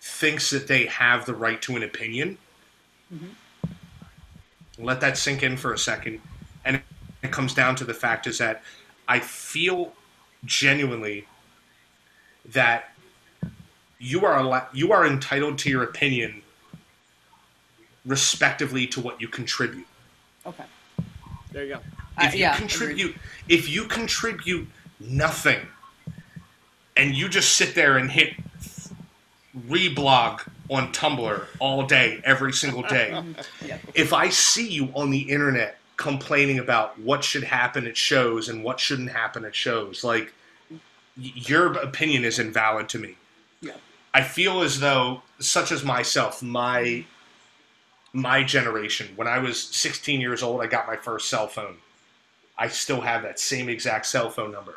[0.00, 2.38] thinks that they have the right to an opinion.
[3.14, 4.84] Mm-hmm.
[4.84, 6.20] Let that sink in for a second.
[6.64, 6.82] And
[7.22, 8.62] it comes down to the fact is that
[9.08, 9.92] I feel
[10.44, 11.26] genuinely
[12.46, 12.92] that
[13.98, 16.42] you are al- you are entitled to your opinion
[18.06, 19.86] respectively to what you contribute.
[20.46, 20.64] Okay.
[21.52, 21.80] There you go.
[22.16, 23.16] Uh, If you yeah, contribute
[23.48, 24.68] if you contribute
[24.98, 25.60] nothing
[26.96, 28.34] and you just sit there and hit
[29.68, 33.20] reblog on Tumblr all day, every single day.
[33.66, 33.78] Yeah.
[33.94, 38.64] if I see you on the internet complaining about what should happen at shows and
[38.64, 40.32] what shouldn't happen at shows, like
[41.14, 43.16] your opinion is invalid to me.
[43.60, 43.74] Yeah.
[44.14, 47.04] I feel as though, such as myself, my
[48.14, 51.76] my generation, when I was 16 years old, I got my first cell phone.
[52.58, 54.76] I still have that same exact cell phone number.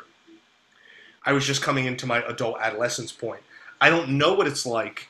[1.24, 3.40] I was just coming into my adult adolescence point.
[3.80, 5.08] I don't know what it's like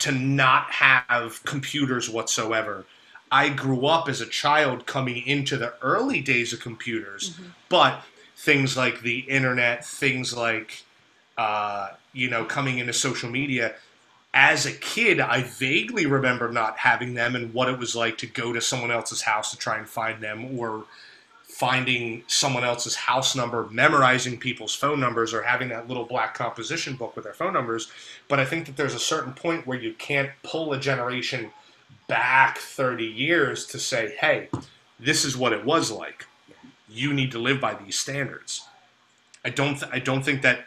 [0.00, 2.84] to not have computers whatsoever.
[3.30, 8.02] I grew up as a child coming into the early days of computers, but
[8.36, 10.84] things like the internet, things like,
[11.36, 13.74] uh, you know, coming into social media.
[14.32, 18.26] As a kid, I vaguely remember not having them and what it was like to
[18.26, 20.84] go to someone else's house to try and find them or
[21.42, 26.96] finding someone else's house number, memorizing people's phone numbers, or having that little black composition
[26.96, 27.90] book with their phone numbers.
[28.28, 31.50] But I think that there's a certain point where you can't pull a generation
[32.08, 34.48] back 30 years to say, hey,
[34.98, 36.26] this is what it was like.
[36.88, 38.66] You need to live by these standards.
[39.44, 39.78] I don't.
[39.78, 40.66] Th- I don't think that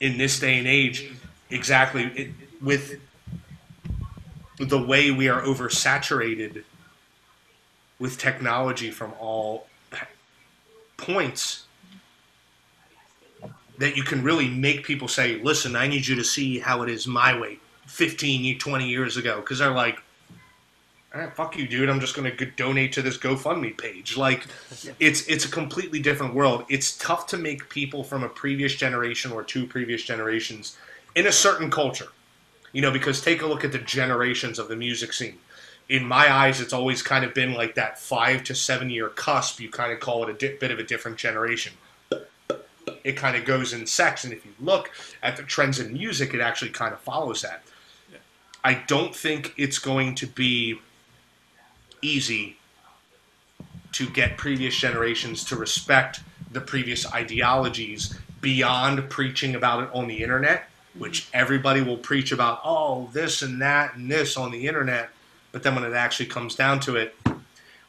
[0.00, 1.12] in this day and age,
[1.50, 2.30] exactly it,
[2.60, 2.98] with
[4.58, 6.64] the way we are oversaturated
[7.98, 9.66] with technology from all
[10.96, 11.66] points
[13.78, 16.88] that you can really make people say, listen, I need you to see how it
[16.88, 19.40] is my way 15, 20 years ago.
[19.40, 20.00] Because they're like,
[21.14, 21.88] all right, fuck you, dude.
[21.88, 24.16] I'm just going to donate to this GoFundMe page.
[24.16, 24.46] Like,
[25.00, 26.64] it's it's a completely different world.
[26.68, 30.76] It's tough to make people from a previous generation or two previous generations
[31.14, 32.08] in a certain culture.
[32.72, 35.38] You know, because take a look at the generations of the music scene.
[35.88, 39.60] In my eyes, it's always kind of been like that five to seven year cusp.
[39.60, 41.74] You kind of call it a di- bit of a different generation.
[43.04, 44.90] It kind of goes in sects, and if you look
[45.22, 47.62] at the trends in music, it actually kind of follows that.
[48.64, 50.80] I don't think it's going to be
[52.04, 52.56] easy
[53.92, 60.22] to get previous generations to respect the previous ideologies beyond preaching about it on the
[60.22, 65.10] internet, which everybody will preach about, oh, this and that and this on the internet.
[65.52, 67.14] But then when it actually comes down to it,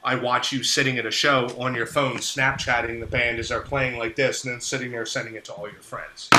[0.04, 3.60] I watch you sitting at a show on your phone, Snapchatting the band as they're
[3.60, 6.30] playing like this, and then sitting there sending it to all your friends.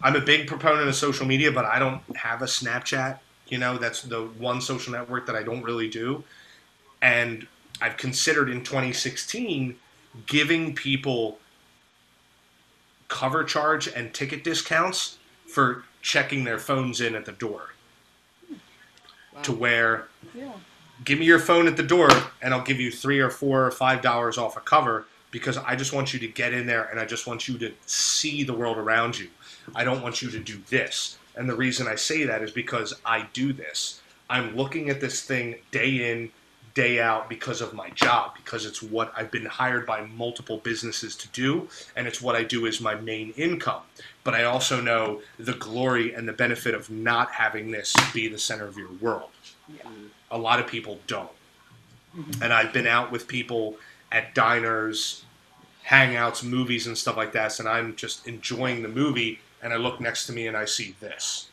[0.00, 3.18] I'm a big proponent of social media, but I don't have a Snapchat.
[3.48, 6.24] You know, that's the one social network that I don't really do.
[7.04, 7.46] And
[7.82, 9.76] I've considered in 2016
[10.26, 11.38] giving people
[13.08, 17.74] cover charge and ticket discounts for checking their phones in at the door.
[19.42, 20.52] To where Yeah.
[21.04, 22.08] give me your phone at the door
[22.40, 25.76] and I'll give you three or four or five dollars off a cover because I
[25.76, 28.54] just want you to get in there and I just want you to see the
[28.54, 29.28] world around you.
[29.74, 31.18] I don't want you to do this.
[31.36, 34.00] And the reason I say that is because I do this.
[34.30, 36.30] I'm looking at this thing day in,
[36.74, 41.16] day out because of my job, because it's what I've been hired by multiple businesses
[41.16, 43.82] to do, and it's what I do as my main income.
[44.24, 48.38] But I also know the glory and the benefit of not having this be the
[48.38, 49.30] center of your world.
[50.30, 51.30] A lot of people don't.
[52.16, 52.42] Mm-hmm.
[52.42, 53.76] And I've been out with people
[54.10, 55.24] at diners,
[55.86, 60.00] hangouts, movies, and stuff like that, and I'm just enjoying the movie, and I look
[60.00, 61.50] next to me and I see this.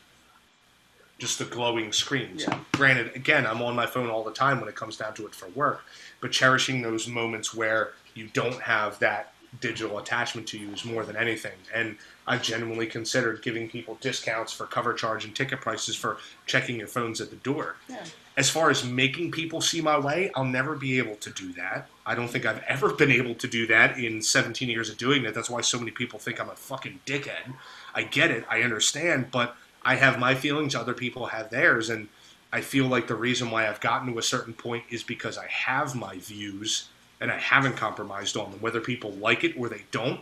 [1.22, 2.42] Just the glowing screens.
[2.42, 2.58] Yeah.
[2.72, 5.36] Granted, again, I'm on my phone all the time when it comes down to it
[5.36, 5.82] for work,
[6.20, 11.04] but cherishing those moments where you don't have that digital attachment to you is more
[11.04, 11.52] than anything.
[11.72, 11.96] And
[12.26, 16.16] I've genuinely considered giving people discounts for cover charge and ticket prices for
[16.46, 17.76] checking your phones at the door.
[17.88, 18.04] Yeah.
[18.36, 21.88] As far as making people see my way, I'll never be able to do that.
[22.04, 25.24] I don't think I've ever been able to do that in 17 years of doing
[25.24, 25.34] it.
[25.34, 27.54] That's why so many people think I'm a fucking dickhead.
[27.94, 29.54] I get it, I understand, but
[29.84, 32.08] I have my feelings, other people have theirs, and
[32.52, 35.46] I feel like the reason why I've gotten to a certain point is because I
[35.48, 36.88] have my views
[37.20, 38.60] and I haven't compromised on them.
[38.60, 40.20] Whether people like it or they don't,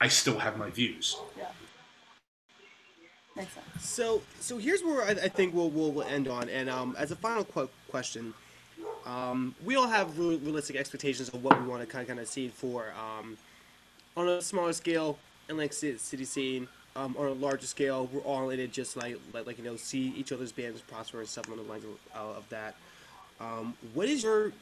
[0.00, 1.16] I still have my views.
[1.36, 1.46] Yeah.
[3.36, 3.66] Makes sense.
[3.78, 6.48] So, so here's where I, I think we'll, we'll we'll end on.
[6.48, 8.32] And um, as a final qu- question,
[9.04, 12.20] um, we all have real, realistic expectations of what we want to kind of, kind
[12.20, 13.36] of see for um,
[14.16, 16.68] on a smaller scale, Atlantic City, city scene.
[16.96, 19.76] Um, on a larger scale, we're all in it just like, like like you know
[19.76, 22.74] see each other's bands prosper and stuff along the lines of, uh, of that.
[23.40, 24.52] Um, what is your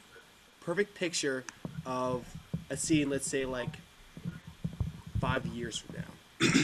[0.61, 1.43] perfect picture
[1.85, 2.25] of
[2.69, 3.09] a scene?
[3.09, 3.77] Let's say like
[5.19, 6.51] five years from now.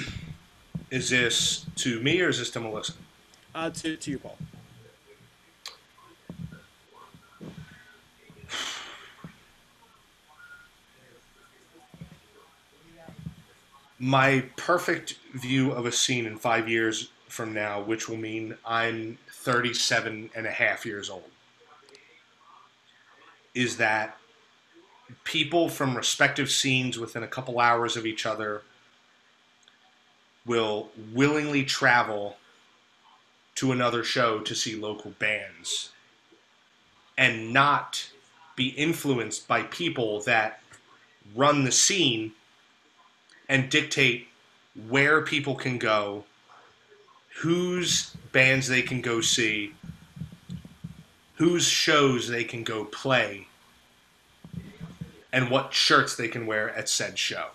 [0.92, 2.94] Is this to me or is this to Melissa?
[3.54, 4.38] Uh, to to you, Paul.
[14.06, 19.18] My perfect view of a scene in five years from now, which will mean I'm
[19.32, 21.32] 37 and a half years old,
[23.56, 24.16] is that
[25.24, 28.62] people from respective scenes within a couple hours of each other
[30.46, 32.38] will willingly travel
[33.56, 35.90] to another show to see local bands
[37.18, 38.12] and not
[38.56, 40.62] be influenced by people that
[41.36, 42.34] run the scene
[43.48, 44.28] and dictate
[44.90, 46.24] where people can go,
[47.38, 49.74] whose bands they can go see,
[51.36, 53.48] whose shows they can go play,
[55.32, 57.48] and what shirts they can wear at said show.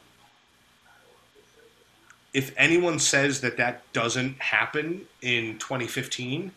[2.33, 6.53] If anyone says that that doesn't happen in 2015,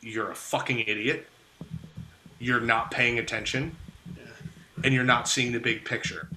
[0.00, 1.28] you're a fucking idiot.
[2.38, 3.76] You're not paying attention.
[4.82, 6.28] And you're not seeing the big picture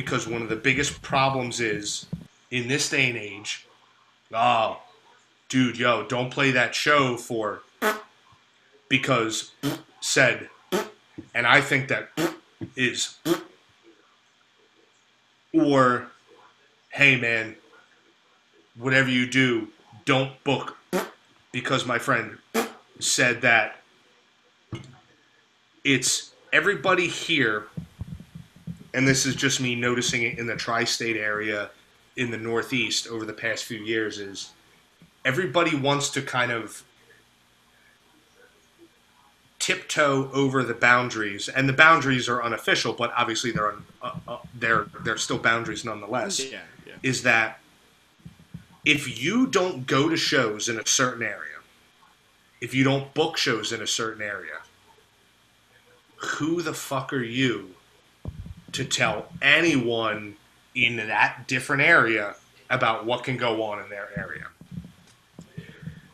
[0.00, 2.06] because one of the biggest problems is
[2.50, 3.66] in this day and age,
[4.32, 4.80] oh,
[5.50, 7.60] dude, yo, don't play that show for
[8.88, 9.52] because
[10.00, 10.48] said,
[11.34, 12.08] and I think that
[12.76, 13.18] is,
[15.52, 16.06] or
[16.88, 17.56] hey, man,
[18.78, 19.68] whatever you do,
[20.06, 20.78] don't book
[21.52, 22.38] because my friend
[23.00, 23.76] said that.
[25.84, 27.66] It's everybody here
[28.94, 31.70] and this is just me noticing it in the tri-state area
[32.16, 34.50] in the northeast over the past few years is
[35.24, 36.82] everybody wants to kind of
[39.58, 44.38] tiptoe over the boundaries and the boundaries are unofficial but obviously they're un, uh, uh,
[44.58, 46.94] they're they're still boundaries nonetheless Yeah, yeah.
[47.02, 47.60] is that
[48.86, 51.58] if you don't go to shows in a certain area
[52.62, 54.58] if you don't book shows in a certain area
[56.16, 57.74] who the fuck are you
[58.72, 60.36] to tell anyone
[60.74, 62.34] in that different area
[62.68, 64.46] about what can go on in their area.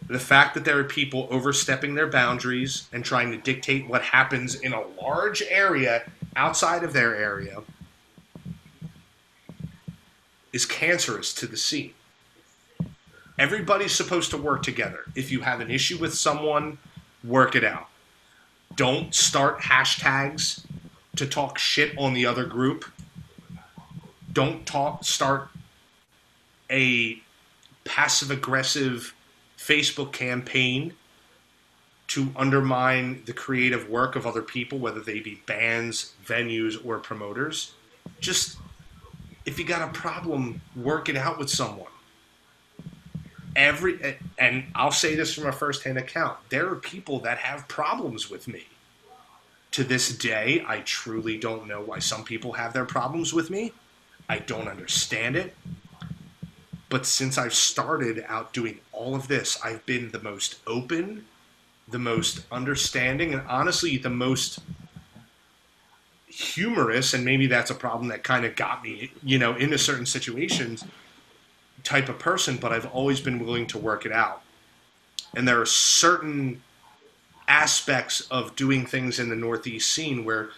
[0.09, 4.55] The fact that there are people overstepping their boundaries and trying to dictate what happens
[4.55, 6.05] in a large area
[6.37, 7.63] outside of their area
[10.53, 11.93] is cancerous to the scene.
[13.39, 15.05] Everybody's supposed to work together.
[15.15, 16.79] If you have an issue with someone,
[17.23, 17.89] work it out.
[18.77, 20.65] Don't start hashtags
[21.17, 22.85] to talk shit on the other group.
[24.33, 25.49] Don't talk start
[26.71, 27.19] a
[27.85, 29.15] passive aggressive
[29.59, 30.93] Facebook campaign
[32.09, 37.73] to undermine the creative work of other people, whether they be bands, venues, or promoters.
[38.21, 38.59] Just
[39.45, 41.91] if you got a problem, work it out with someone.
[43.57, 46.37] Every and I'll say this from a first-hand account.
[46.51, 48.67] There are people that have problems with me
[49.77, 53.75] to this day, I truly don't know why some people have their problems with me.
[54.27, 55.55] I don't understand it.
[56.89, 61.27] But since I've started out doing all of this, I've been the most open,
[61.87, 64.61] the most understanding, and honestly, the most
[66.27, 67.13] humorous.
[67.13, 70.87] And maybe that's a problem that kind of got me, you know, into certain situations
[71.85, 74.41] type of person, but I've always been willing to work it out.
[75.35, 76.63] And there are certain
[77.49, 80.51] aspects of doing things in the Northeast scene where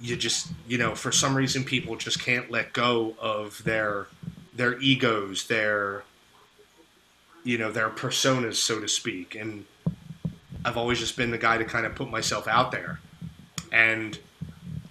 [0.00, 4.06] you just you know for some reason people just can't let go of their
[4.54, 6.02] their egos their
[7.42, 9.34] you know their personas so to speak.
[9.34, 9.64] And
[10.64, 13.00] i've always just been the guy to kind of put myself out there.
[13.72, 14.18] And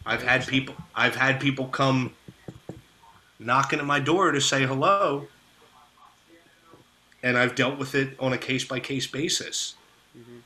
[0.06, 2.14] i've had people i've had people come
[3.40, 5.28] knocking at my door to say hello.
[7.22, 9.76] And i've dealt with it on a case by case basis
[10.18, 10.40] mm-hmm.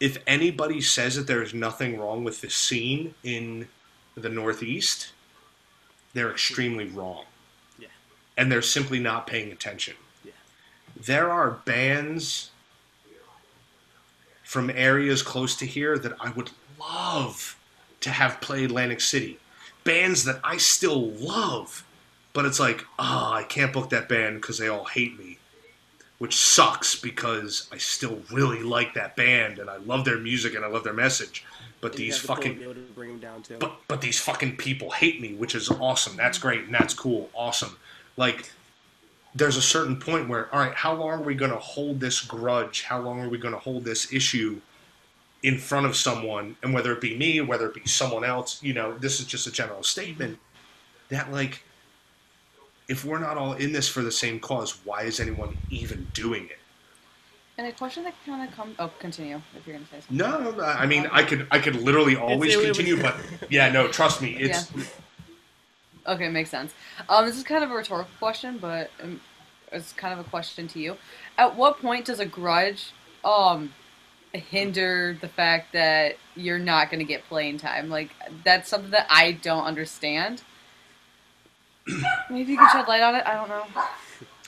[0.00, 3.68] If anybody says that there's nothing wrong with the scene in
[4.14, 5.12] the Northeast,
[6.14, 7.26] they're extremely wrong.
[7.78, 7.88] Yeah.
[8.36, 9.94] And they're simply not paying attention.
[10.24, 10.32] Yeah.
[10.96, 12.50] There are bands
[14.42, 17.56] from areas close to here that I would love
[18.00, 19.38] to have play Atlantic City.
[19.84, 21.84] Bands that I still love,
[22.32, 25.39] but it's like, ah, I can't book that band because they all hate me
[26.20, 30.62] which sucks because I still really like that band and I love their music and
[30.62, 31.46] I love their message.
[31.80, 33.56] But You these have the pull to fucking be to bring them down too.
[33.58, 36.18] but but these fucking people hate me, which is awesome.
[36.18, 37.30] That's great and that's cool.
[37.34, 37.74] Awesome.
[38.18, 38.52] Like
[39.34, 42.20] there's a certain point where all right, how long are we going to hold this
[42.20, 42.82] grudge?
[42.82, 44.60] How long are we going to hold this issue
[45.42, 48.74] in front of someone and whether it be me, whether it be someone else, you
[48.74, 50.38] know, this is just a general statement
[51.08, 51.62] that like
[52.90, 56.46] if we're not all in this for the same cause, why is anyone even doing
[56.46, 56.58] it?
[57.56, 58.74] And a question that kind of comes.
[58.78, 60.16] Oh, continue if you're gonna say something.
[60.16, 63.16] No, no, I mean, I could, I could literally always it was- continue, but
[63.48, 64.70] yeah, no, trust me, it's
[66.06, 66.72] Okay, makes sense.
[67.08, 69.20] Um, this is kind of a rhetorical question, but um,
[69.70, 70.96] it's kind of a question to you.
[71.38, 72.92] At what point does a grudge
[73.24, 73.72] um
[74.32, 77.88] hinder the fact that you're not going to get playing time?
[77.88, 78.10] Like
[78.42, 80.42] that's something that I don't understand.
[82.30, 83.26] Maybe you could shed light on it.
[83.26, 83.66] I don't know.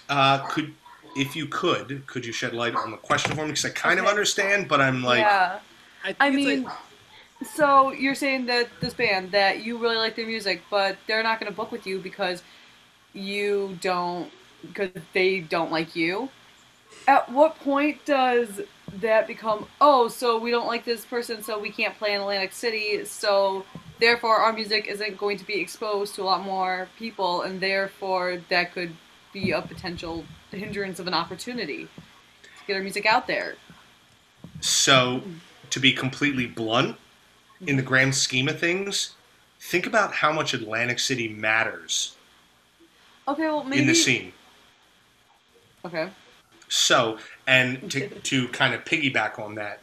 [0.08, 0.74] uh, could,
[1.16, 3.48] if you could, could you shed light on the question for me?
[3.48, 5.58] Because I kind of understand, but I'm like, yeah.
[6.04, 6.72] think I mean, like-
[7.44, 11.40] so you're saying that this band that you really like their music, but they're not
[11.40, 12.42] going to book with you because
[13.12, 14.30] you don't
[14.62, 16.28] because they don't like you.
[17.08, 18.60] At what point does
[19.00, 22.52] that become oh, so we don't like this person, so we can't play in Atlantic
[22.52, 23.64] City, so
[24.02, 28.42] therefore our music isn't going to be exposed to a lot more people, and therefore
[28.48, 28.94] that could
[29.32, 33.56] be a potential hindrance of an opportunity to get our music out there.
[34.60, 35.22] so
[35.70, 36.96] to be completely blunt,
[37.66, 39.14] in the grand scheme of things,
[39.60, 42.16] think about how much Atlantic City matters
[43.28, 44.32] Okay, well maybe in the scene.
[45.84, 46.08] Okay.
[46.68, 49.80] So, and to, to kind of piggyback on that,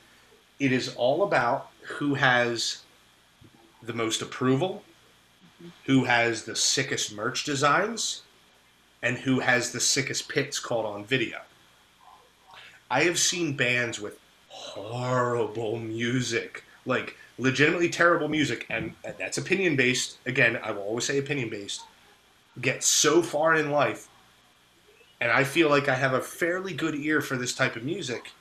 [0.59, 2.81] it is all about who has
[3.81, 4.83] the most approval,
[5.85, 8.23] who has the sickest merch designs,
[9.01, 11.39] and who has the sickest picks caught on video.
[12.91, 20.17] I have seen bands with horrible music, like legitimately terrible music, and that's opinion based.
[20.25, 21.81] Again, I will always say opinion based.
[22.59, 24.09] Get so far in life
[25.21, 28.31] and I feel like I have a fairly good ear for this type of music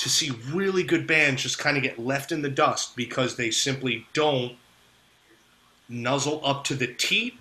[0.00, 3.50] to see really good bands just kind of get left in the dust because they
[3.50, 4.56] simply don't
[5.90, 7.38] nuzzle up to the teat,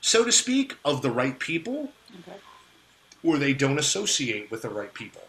[0.00, 2.38] so to speak, of the right people, Okay.
[3.22, 5.20] or they don't associate with the right people.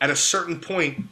[0.00, 1.04] At a certain point,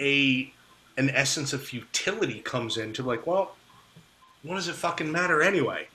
[0.00, 0.52] a
[0.96, 3.56] an essence of futility comes into like, well,
[4.44, 5.88] what does it fucking matter anyway?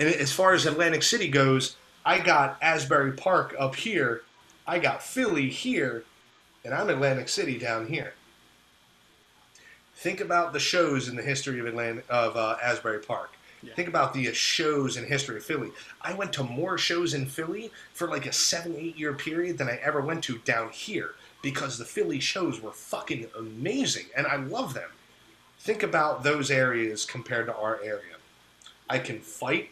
[0.00, 4.22] And as far as Atlantic City goes, I got Asbury Park up here,
[4.66, 6.04] I got Philly here,
[6.64, 8.14] and I'm Atlantic City down here.
[9.96, 13.30] Think about the shows in the history of Atlantic of uh, Asbury Park.
[13.62, 13.72] Yeah.
[13.74, 15.70] Think about the uh, shows in history of Philly.
[16.02, 19.68] I went to more shows in Philly for like a seven, eight year period than
[19.68, 24.36] I ever went to down here because the Philly shows were fucking amazing and I
[24.36, 24.90] love them.
[25.58, 28.16] Think about those areas compared to our area.
[28.90, 29.70] I can fight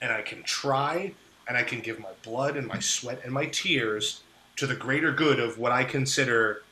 [0.00, 1.12] and I can try
[1.48, 4.20] and I can give my blood and my sweat and my tears
[4.56, 6.62] to the greater good of what I consider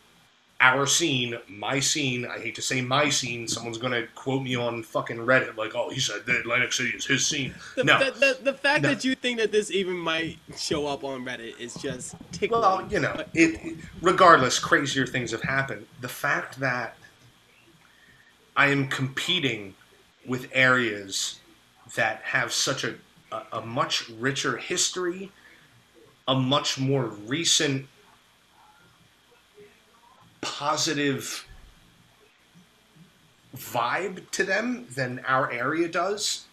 [0.61, 2.25] our scene, my scene.
[2.27, 3.47] I hate to say my scene.
[3.47, 7.05] Someone's gonna quote me on fucking Reddit like, "Oh, he said that Atlantic City is
[7.05, 8.89] his scene." The, no, the, the, the fact No.
[8.89, 12.63] that you think that this even might show up on Reddit is just tickling.
[12.63, 15.87] Well, you know, it, it- regardless, crazier things have happened.
[16.01, 16.97] The fact that
[18.57, 19.75] I am competing
[20.27, 21.39] with areas
[21.97, 22.95] that have such a,
[23.33, 25.33] a, a much richer history,
[26.29, 27.87] a much more recent
[30.41, 31.47] positive
[33.57, 36.45] vibe to them than our area does,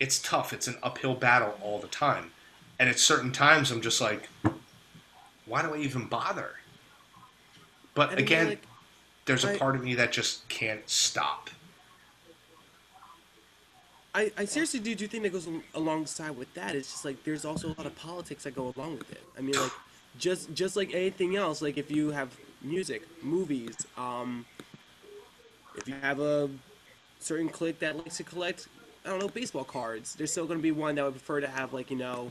[0.00, 0.52] it's tough.
[0.52, 2.32] It's an uphill battle all the time.
[2.78, 4.28] And at certain times, I'm just like,
[5.46, 6.56] why do I even bother?
[7.94, 8.62] But And again, like,
[9.24, 11.50] there's a part of me that just can't stop.
[14.16, 16.74] I, I seriously do do think that goes alongside with that.
[16.74, 19.22] It's just like there's also a lot of politics that go along with it.
[19.36, 19.72] I mean, like
[20.18, 24.46] just just like anything else, like if you have music, movies, um,
[25.76, 26.48] if you have a
[27.20, 28.68] certain clique that likes to collect,
[29.04, 31.48] I don't know, baseball cards, there's still going to be one that would prefer to
[31.48, 32.30] have like you know,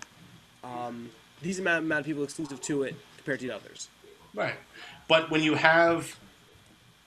[0.64, 1.12] um,
[1.44, 3.90] these amount, amount of people exclusive to it compared to the others.
[4.34, 4.56] Right.
[5.08, 6.18] But when you have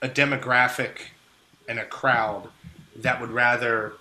[0.01, 0.99] a demographic
[1.67, 2.47] and a crowd
[2.95, 3.93] that would rather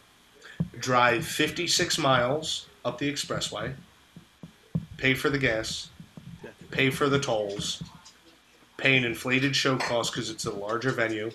[0.81, 3.75] drive 56 miles up the expressway,
[4.97, 5.91] pay for the gas,
[6.71, 7.83] pay for the tolls,
[8.77, 11.31] pay an inflated show cost because it's a larger venue,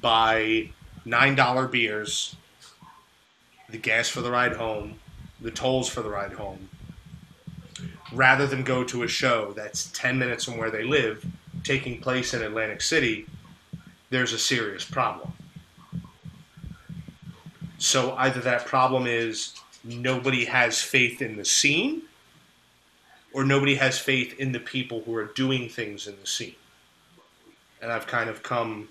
[0.00, 0.70] buy
[1.06, 2.36] $9 beers,
[3.68, 4.98] the gas for the ride home,
[5.40, 6.68] the tolls for the ride home,
[8.12, 11.24] rather than go to a show that's 10 minutes from where they live,
[11.64, 13.26] taking place in Atlantic City,
[14.10, 15.32] there's a serious problem.
[17.78, 22.02] So either that problem is nobody has faith in the scene,
[23.32, 26.56] or nobody has faith in the people who are doing things in the scene.
[27.80, 28.88] And I've kind of come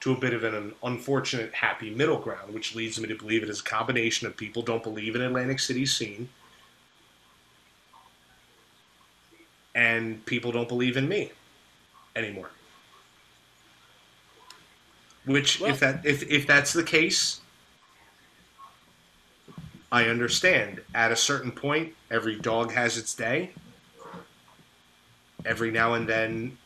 [0.00, 3.48] to a bit of an unfortunate happy middle ground, which leads me to believe it
[3.48, 6.28] is a combination of people don't believe in Atlantic City's scene
[9.74, 11.32] and people don't believe in me
[12.16, 12.50] anymore.
[15.24, 17.40] Which, Well- if that if if that's the case,
[19.92, 20.82] I understand.
[20.94, 23.50] At a certain point, every dog has its day.
[25.44, 26.58] Every now and then,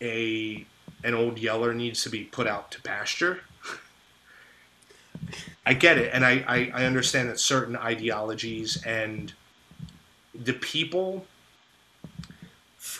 [0.00, 0.66] a
[1.02, 3.40] an old yeller needs to be put out to pasture.
[5.64, 9.32] I get it, and I, I, I understand that certain ideologies and
[10.34, 11.26] the people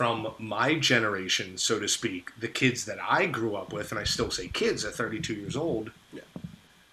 [0.01, 4.05] from my generation, so to speak, the kids that I grew up with, and I
[4.05, 6.23] still say kids at 32 years old, Yeah.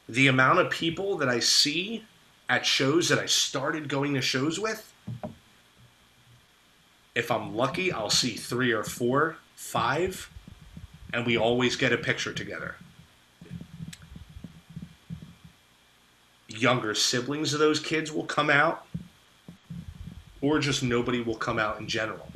[0.10, 2.04] the amount of people that I see
[2.50, 4.92] at shows that I started going to shows with,
[7.16, 10.30] if I'm lucky, I'll see three or four, five,
[11.14, 12.76] and we always get a picture together.
[16.50, 18.86] Younger siblings of those kids will come out,
[20.42, 22.34] or just nobody will come out in general.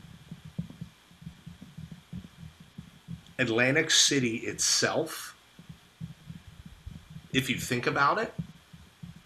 [3.42, 5.36] Atlantic City itself,
[7.34, 8.32] if you think about it,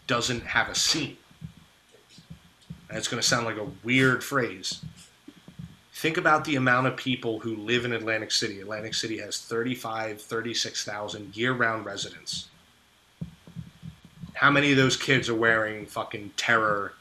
[0.08, 1.18] doesn't have a scene.
[2.90, 4.80] It's going to sound like a weird phrase.
[5.94, 8.62] Think about the amount of people who live in Atlantic City.
[8.62, 12.48] Atlantic City has 35, 36,000 year round residents.
[14.36, 16.94] How many of those kids are wearing fucking Terror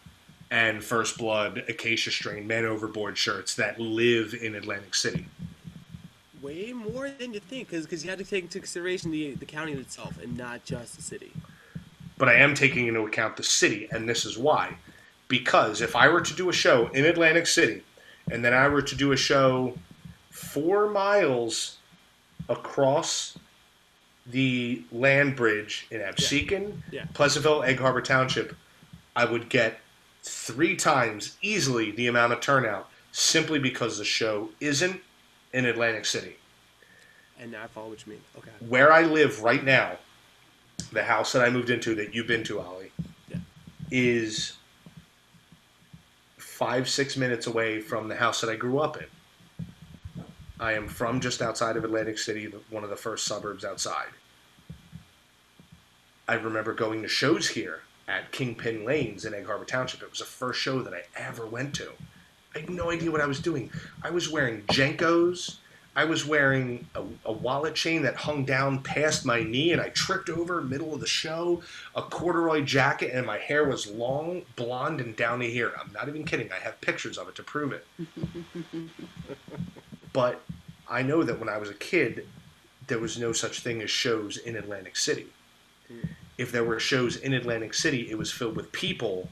[0.51, 5.27] and First Blood, Acacia Strain, Man Overboard shirts that live in Atlantic City?
[6.45, 9.73] Way more than you think, because you have to take into consideration the the county
[9.73, 11.33] itself and not just the city.
[12.19, 14.77] but I am taking into account the city, and this is why.
[15.27, 17.83] Because if I were to do a show in Atlantic City,
[18.31, 19.77] and then I were to do a show
[20.31, 21.79] four miles
[22.49, 23.39] across
[24.27, 27.07] the land bridge in Absecon, Yeah.
[27.15, 28.55] Pleasantville, Egg Harbor Township,
[29.17, 29.81] I would get
[30.23, 35.01] three times easily the amount of turnout simply because the show isn't
[35.55, 36.37] in Atlantic City
[37.41, 38.21] And now I follow what you mean.
[38.37, 38.51] Okay.
[38.69, 39.97] where I live right now,
[40.93, 42.93] the house that I moved into that you've been to, Ollie,
[43.29, 43.39] Yeah.
[43.91, 44.55] is
[46.37, 49.07] five, six minutes away from the house that I grew up in.
[50.61, 54.11] I am from just outside of Atlantic City, one of the first suburbs outside.
[56.29, 60.03] I remember going to shows here at Kingpin Lanes in Egg Harbor Township.
[60.03, 61.93] It was the first show that I ever went to.
[62.55, 63.71] I had no idea what I was doing.
[64.03, 65.57] I was wearing JNCOs.
[65.97, 69.91] I was wearing a, a wallet chain that hung down past my knee, and I
[69.91, 71.63] tripped over middle of the show.
[71.95, 75.73] A corduroy jacket, and my hair was long, blonde, and down to here.
[75.81, 76.51] I'm not even kidding.
[76.53, 77.87] I have pictures of it to prove it.
[80.13, 80.43] but
[80.89, 82.27] I know that when I was a kid,
[82.89, 85.27] there was no such thing as shows in Atlantic City.
[85.89, 86.09] Hmm.
[86.39, 89.29] If there were shows in Atlantic City, it was filled with people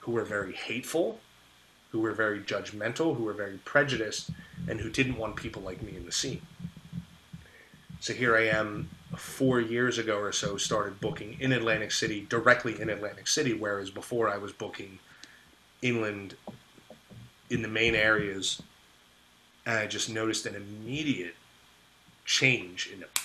[0.00, 1.18] who were very hateful,
[1.94, 4.28] who were very judgmental, who were very prejudiced,
[4.66, 6.42] and who didn't want people like me in the scene.
[8.00, 12.80] So here I am, four years ago or so, started booking in Atlantic City, directly
[12.80, 14.98] in Atlantic City, whereas before I was booking
[15.82, 16.34] inland
[17.48, 18.60] in the main areas,
[19.64, 21.36] and I just noticed an immediate
[22.24, 23.20] change in it.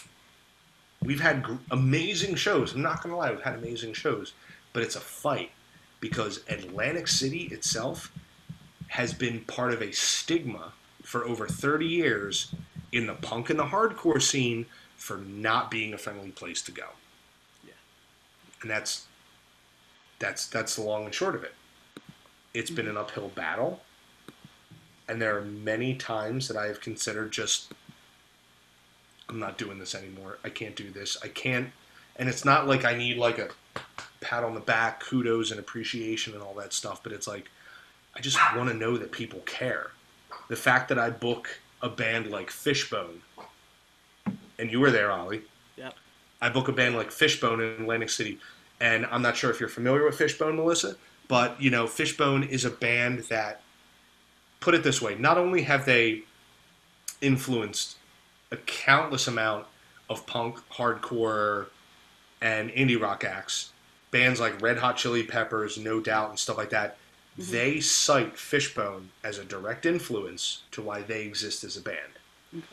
[1.04, 2.76] We've had gr- amazing shows.
[2.76, 4.34] I'm not going to lie, we've had amazing shows,
[4.74, 5.50] but it's a fight
[6.00, 8.12] because Atlantic City itself
[9.00, 10.74] has been part of a stigma
[11.04, 12.54] for over 30 years
[12.92, 14.66] in the punk and the hardcore scene
[14.98, 16.88] for not being a friendly place to go.
[17.66, 17.72] Yeah.
[18.62, 19.06] And that's
[20.20, 21.54] that's that's the long and short of it.
[22.54, 23.80] It's been an uphill battle.
[25.08, 27.72] And there are many times that I have considered just
[29.30, 30.40] I'm not doing this anymore.
[30.44, 31.18] I can't do this.
[31.24, 31.70] I can't
[32.18, 33.48] and it's not like I need like a
[34.20, 37.50] pat on the back, kudos and appreciation and all that stuff, but it's like
[38.16, 39.92] I just want to know that people care.
[40.50, 43.22] The fact that I book a band like Fishbone,
[44.58, 45.42] and you were there, Ollie.
[45.78, 45.94] Yep.
[46.42, 48.40] I book a band like Fishbone in Atlantic City,
[48.82, 50.96] and I'm not sure if you're familiar with Fishbone, Melissa,
[51.28, 53.62] but you know, Fishbone is a band that,
[54.60, 56.24] put it this way, not only have they
[57.22, 57.98] influenced
[58.52, 59.66] a countless amount
[60.10, 61.68] of punk, hardcore,
[62.42, 63.72] and indie rock acts,
[64.12, 66.98] bands like Red Hot Chili Peppers, No Doubt, and stuff like that,
[67.40, 67.52] Mm-hmm.
[67.52, 72.64] they cite Fishbone as a direct influence to why they exist as a band.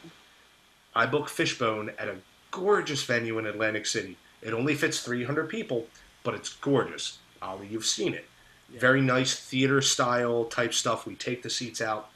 [0.95, 2.17] I booked Fishbone at a
[2.51, 4.17] gorgeous venue in Atlantic City.
[4.43, 5.87] It only fits 300 people,
[6.25, 7.19] but it's gorgeous.
[7.41, 8.27] Ollie, you've seen it.
[8.73, 8.81] Yeah.
[8.81, 11.07] Very nice theater style type stuff.
[11.07, 12.09] We take the seats out.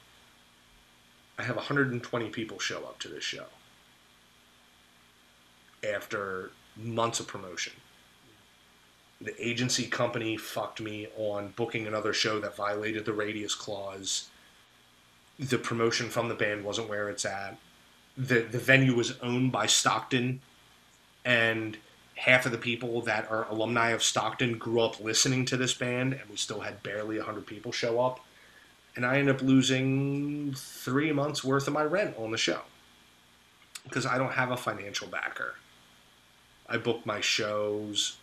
[1.39, 3.47] I have 120 people show up to this show
[5.89, 7.73] after months of promotion.
[9.21, 14.29] The agency company fucked me on booking another show that violated the radius clause.
[15.39, 17.59] The promotion from the band wasn't where it's at.
[18.17, 20.41] The the venue was owned by Stockton
[21.25, 21.77] and
[22.17, 26.13] half of the people that are alumni of Stockton grew up listening to this band
[26.13, 28.21] and we still had barely 100 people show up
[28.95, 32.61] and I ended up losing 3 months worth of my rent on the show
[33.85, 35.55] because I don't have a financial backer.
[36.69, 38.19] I book my shows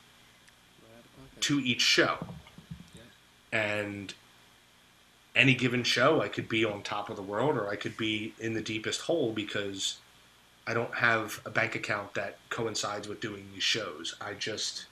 [1.41, 2.27] to each show.
[3.51, 4.13] And
[5.35, 8.33] any given show, I could be on top of the world or I could be
[8.39, 9.97] in the deepest hole because
[10.65, 14.15] I don't have a bank account that coincides with doing these shows.
[14.19, 14.87] I just,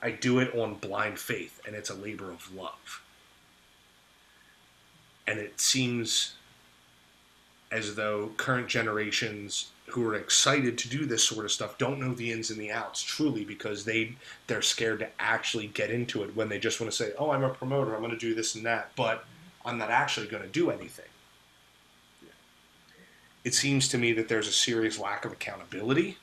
[0.00, 3.02] I do it on blind faith and it's a labor of love.
[5.26, 6.34] And it seems
[7.72, 12.14] as though current generations who are excited to do this sort of stuff don't know
[12.14, 14.14] the ins and the outs truly because they
[14.46, 17.44] they're scared to actually get into it when they just want to say, "Oh, I'm
[17.44, 17.94] a promoter.
[17.94, 19.24] I'm going to do this and that," but
[19.64, 21.06] I'm not actually going to do anything.
[23.44, 26.18] It seems to me that there's a serious lack of accountability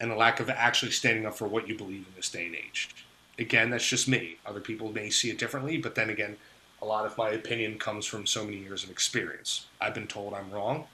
[0.00, 2.56] and a lack of actually standing up for what you believe in this day and
[2.56, 2.90] age.
[3.38, 4.36] Again, that's just me.
[4.44, 6.36] Other people may see it differently, but then again,
[6.82, 9.66] a lot of my opinion comes from so many years of experience.
[9.80, 10.86] I've been told I'm wrong.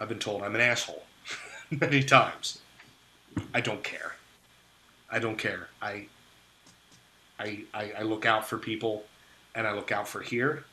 [0.00, 1.04] I've been told I'm an asshole
[1.70, 2.60] many times.
[3.54, 4.16] I don't care.
[5.10, 5.68] I don't care.
[5.82, 6.06] I,
[7.38, 9.04] I, I, I look out for people,
[9.54, 10.64] and I look out for here.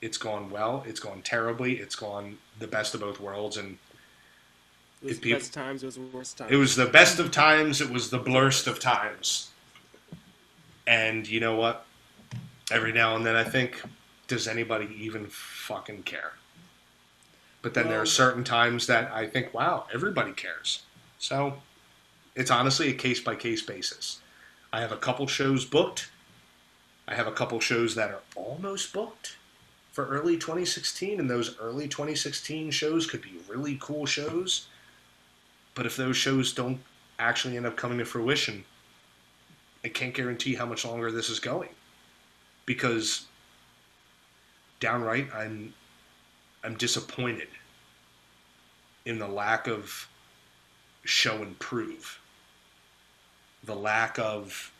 [0.00, 0.82] It's gone well.
[0.86, 1.74] It's gone terribly.
[1.78, 3.78] It's gone the best of both worlds, and
[5.02, 5.82] It was the best times.
[5.82, 6.50] It was the worst times.
[6.52, 7.80] it was the best of times.
[7.80, 9.50] It was the blurst of times.
[10.86, 11.84] And you know what?
[12.70, 13.80] Every now and then I think,
[14.28, 16.32] does anybody even fucking care?
[17.62, 20.82] But then there are certain times that I think, wow, everybody cares.
[21.18, 21.54] So
[22.34, 24.20] it's honestly a case by case basis.
[24.72, 26.10] I have a couple shows booked.
[27.06, 29.36] I have a couple shows that are almost booked
[29.92, 34.66] for early 2016, and those early 2016 shows could be really cool shows.
[35.74, 36.80] But if those shows don't
[37.18, 38.64] actually end up coming to fruition,
[39.84, 41.70] I can't guarantee how much longer this is going.
[42.64, 43.26] Because
[44.80, 45.74] downright I'm
[46.64, 47.48] I'm disappointed
[49.04, 50.08] in the lack of
[51.04, 52.20] show and prove.
[53.64, 54.72] The lack of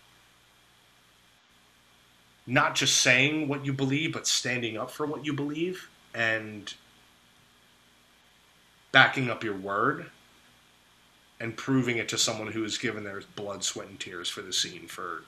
[2.47, 6.73] not just saying what you believe, but standing up for what you believe and
[8.91, 10.11] backing up your word
[11.41, 14.53] and proving it to someone who has given their blood, sweat, and tears for the
[14.53, 15.23] scene for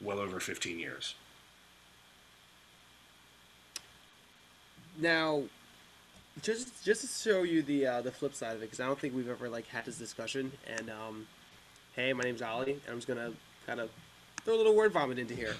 [0.00, 1.14] well over 15 years.
[4.98, 5.42] Now,
[6.42, 8.98] just just to show you the uh, the flip side of it, because I don't
[8.98, 10.52] think we've ever like had this discussion.
[10.66, 11.26] And um,
[11.94, 13.32] hey, my name's Ollie, and I'm just gonna
[13.66, 13.90] kind of
[14.44, 15.54] throw a little word vomit into here.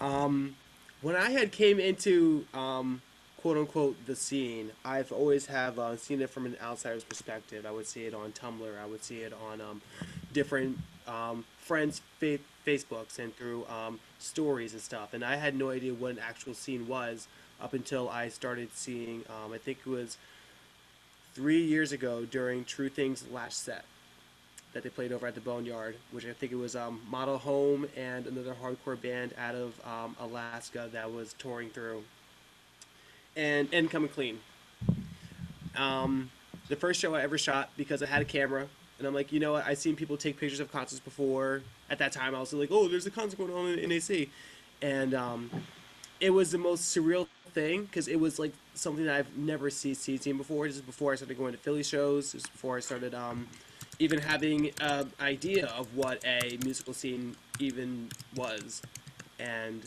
[0.00, 0.56] Um,
[1.00, 3.00] when I had came into um,
[3.40, 7.64] quote unquote the scene, I've always have uh, seen it from an outsider's perspective.
[7.66, 8.78] I would see it on Tumblr.
[8.82, 9.80] I would see it on um,
[10.32, 15.14] different um, friends' fa- Facebooks and through um, stories and stuff.
[15.14, 17.28] And I had no idea what an actual scene was
[17.60, 19.24] up until I started seeing.
[19.28, 20.16] Um, I think it was
[21.34, 23.84] three years ago during True Things' last set
[24.74, 27.86] that they played over at the Boneyard, which I think it was um, Model Home
[27.96, 32.04] and another hardcore band out of um, Alaska that was touring through.
[33.36, 34.38] And and Coming Clean.
[35.76, 36.30] um,
[36.68, 38.66] the first show I ever shot because I had a camera,
[38.98, 39.66] and I'm like, you know what?
[39.66, 41.62] I've seen people take pictures of concerts before.
[41.88, 44.28] At that time, I was like, oh, there's a concert going on in NAC,
[44.82, 45.50] and um,
[46.20, 47.26] it was the most surreal
[47.58, 50.66] thing because it was like something that I've never seen seen before.
[50.66, 52.32] This is before I started going to Philly shows.
[52.32, 53.48] This is before I started um,
[53.98, 58.80] even having an idea of what a musical scene even was,
[59.40, 59.82] and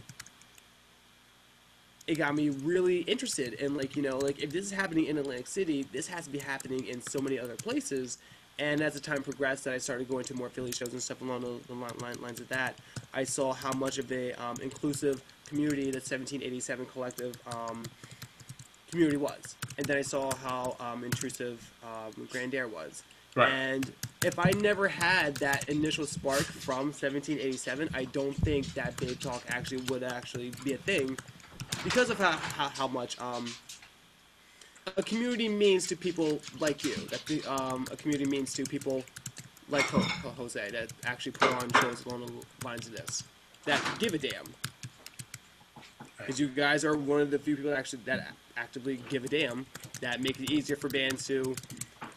[2.08, 5.18] it got me really interested in like you know like if this is happening in
[5.18, 8.18] Atlantic City, this has to be happening in so many other places.
[8.60, 11.22] And as the time progressed, that I started going to more Philly shows and stuff
[11.22, 12.76] along the, the lines of that,
[13.12, 17.84] I saw how much of a um, inclusive community that 1787 collective um,
[18.90, 23.04] community was, and then I saw how um, intrusive um, Grand Air was.
[23.36, 23.50] Right.
[23.50, 23.94] And
[24.26, 29.44] if I never had that initial spark from 1787, I don't think that Babe Talk
[29.48, 31.18] actually would actually be a thing
[31.84, 33.46] because of how, how, how much um,
[34.98, 36.96] a community means to people like you.
[36.96, 39.04] That the, um, a community means to people
[39.70, 43.24] like Jose that actually put on shows along the lines of this,
[43.66, 44.46] that give a damn.
[46.22, 49.28] Because you guys are one of the few people that actually that actively give a
[49.28, 49.66] damn,
[50.02, 51.56] that make it easier for bands to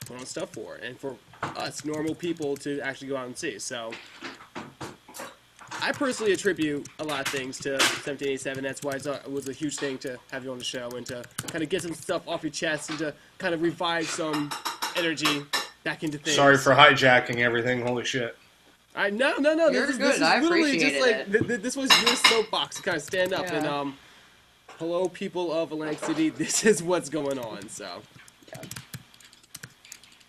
[0.07, 3.59] put on stuff for, and for us normal people to actually go out and see.
[3.59, 3.93] So
[5.81, 8.63] I personally attribute a lot of things to 1787.
[8.63, 11.25] That's why it was a huge thing to have you on the show and to
[11.49, 14.51] kind of get some stuff off your chest and to kind of revive some
[14.97, 15.45] energy
[15.83, 16.37] back into things.
[16.37, 17.83] Sorry for hijacking everything.
[17.83, 18.37] Holy shit.
[18.95, 19.69] I no no no.
[19.69, 20.21] You're this is, good.
[20.21, 21.33] This is literally just like it.
[21.33, 23.97] th- th- this was your soapbox to kind of stand up and um.
[24.79, 26.31] Hello, people of Atlantic City.
[26.37, 27.69] This is what's going on.
[27.69, 28.03] So
[28.49, 28.63] Yeah.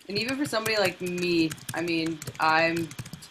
[0.07, 2.87] And even for somebody like me, I mean, I'm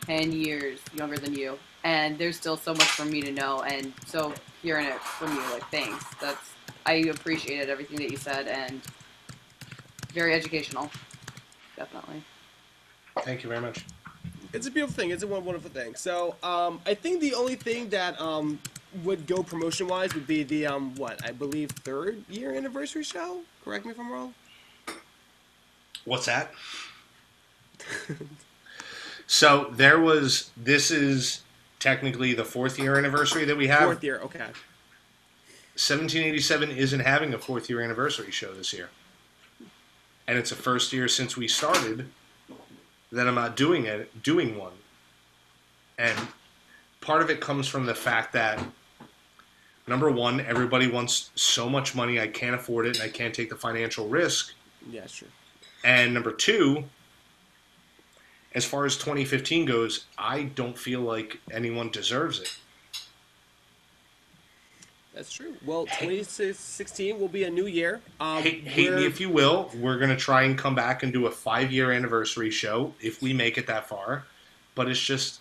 [0.07, 3.63] 10 years younger than you, and there's still so much for me to know.
[3.63, 6.05] And so hearing it from you, like, thanks.
[6.21, 6.51] That's
[6.85, 8.81] I appreciated everything that you said, and
[10.13, 10.91] very educational.
[11.77, 12.25] Definitely.
[13.23, 13.85] Thank you very much.
[14.55, 15.11] It's a beautiful thing.
[15.11, 15.95] It's a wonderful thing.
[15.97, 18.59] So um, I think the only thing that um
[19.03, 23.41] would go promotion wise would be the um what I believe third year anniversary show.
[23.65, 24.35] Correct me if I'm wrong.
[26.05, 26.53] What's that?
[29.27, 30.51] so there was.
[30.57, 31.43] This is
[31.81, 33.85] technically the fourth year anniversary that we have.
[33.85, 34.21] Fourth year.
[34.21, 34.47] Okay.
[35.77, 38.91] 1787 isn't having a fourth year anniversary show this year.
[40.29, 42.07] And it's the first year since we started
[43.15, 44.73] that I'm not doing it, doing one.
[45.99, 46.19] And
[47.01, 48.63] part of it comes from the fact that
[49.87, 53.51] number one, everybody wants so much money, I can't afford it, and I can't take
[53.51, 54.53] the financial risk.
[54.91, 55.29] Yeah, true.
[55.85, 56.85] And number two,
[58.53, 62.57] as far as 2015 goes, I don't feel like anyone deserves it.
[65.15, 65.55] That's true.
[65.65, 68.01] Well, 2016 will be a new year.
[68.19, 69.71] Um, hate, hate me if you will.
[69.77, 73.33] We're gonna try and come back and do a five year anniversary show if we
[73.33, 74.25] make it that far.
[74.75, 75.39] But it's just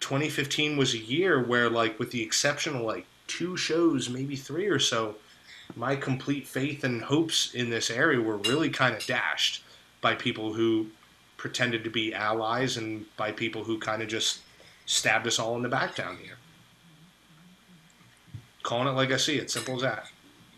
[0.00, 4.66] 2015 was a year where, like, with the exception of like two shows, maybe three
[4.66, 5.16] or so,
[5.76, 9.62] my complete faith and hopes in this area were really kind of dashed
[10.00, 10.86] by people who
[11.36, 14.40] pretended to be allies and by people who kind of just
[14.86, 16.38] stabbed us all in the back down here.
[18.68, 20.10] Calling it like I see it, simple as that.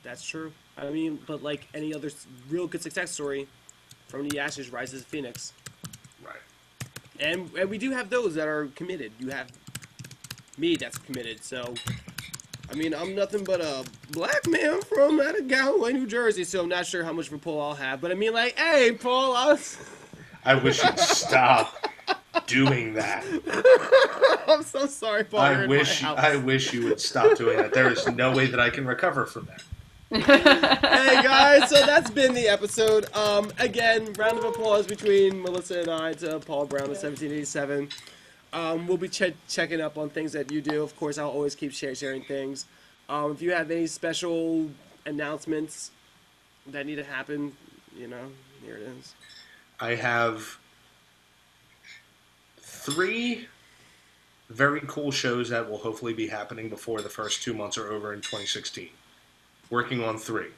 [0.02, 0.50] That's true.
[0.76, 2.10] I mean, but like any other
[2.48, 3.46] real good success story,
[4.08, 5.52] from the ashes rises a phoenix.
[6.20, 6.34] Right.
[7.20, 9.12] And, and we do have those that are committed.
[9.20, 9.46] You have
[10.58, 11.44] me that's committed.
[11.44, 11.72] So,
[12.68, 16.42] I mean, I'm nothing but a black man from out of Galloway, New Jersey.
[16.42, 18.00] So I'm not sure how much of a pull I'll have.
[18.00, 19.78] But I mean, like, hey, Paul, I was,
[20.44, 21.86] I wish you'd stop
[22.46, 23.24] doing that.
[24.48, 25.40] I'm so sorry, Paul.
[25.40, 26.08] I wish you.
[26.08, 27.72] I wish you would stop doing that.
[27.72, 29.62] There is no way that I can recover from that.
[30.26, 33.14] hey guys, so that's been the episode.
[33.14, 37.88] Um, again, round of applause between Melissa and I to Paul Brown, of 1787.
[38.52, 40.82] Um, we'll be che- checking up on things that you do.
[40.82, 42.66] Of course, I'll always keep share- sharing things.
[43.08, 44.68] Um, if you have any special
[45.06, 45.92] announcements
[46.66, 47.52] that need to happen,
[47.96, 48.32] you know,
[48.64, 49.14] here it is.
[49.78, 50.58] I have
[52.80, 53.46] three
[54.48, 58.12] very cool shows that will hopefully be happening before the first two months are over
[58.12, 58.88] in 2016.
[59.68, 60.48] Working on three.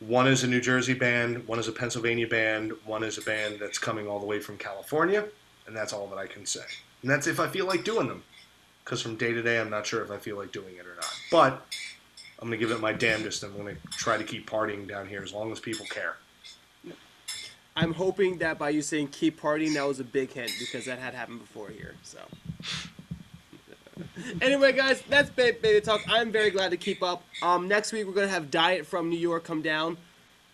[0.00, 3.58] One is a New Jersey band, one is a Pennsylvania band, one is a band
[3.60, 5.24] that's coming all the way from California,
[5.66, 6.64] and that's all that I can say.
[7.02, 8.24] And that's if I feel like doing them.
[8.82, 10.94] Because from day to day, I'm not sure if I feel like doing it or
[10.96, 11.14] not.
[11.30, 11.66] But
[12.38, 13.42] I'm going to give it my damnedest.
[13.42, 16.16] And I'm going to try to keep partying down here as long as people care.
[17.76, 20.98] I'm hoping that by you saying keep partying, that was a big hint because that
[20.98, 21.94] had happened before here.
[22.02, 22.18] So.
[24.40, 26.00] anyway, guys, that's ba- Baby Talk.
[26.08, 27.22] I'm very glad to keep up.
[27.42, 29.96] Um, next week we're gonna have Diet from New York come down.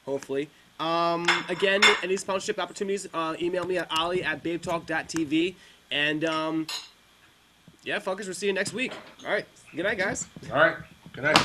[0.07, 0.49] hopefully.
[0.79, 5.55] Um, again, any sponsorship opportunities, uh, email me at ollie at babetalk.tv.
[5.91, 6.67] And um,
[7.85, 8.93] yeah, fuckers, we'll see you next week.
[9.25, 9.47] All right.
[9.77, 10.27] Good night, guys.
[10.51, 10.77] All right.
[11.13, 11.39] Good night.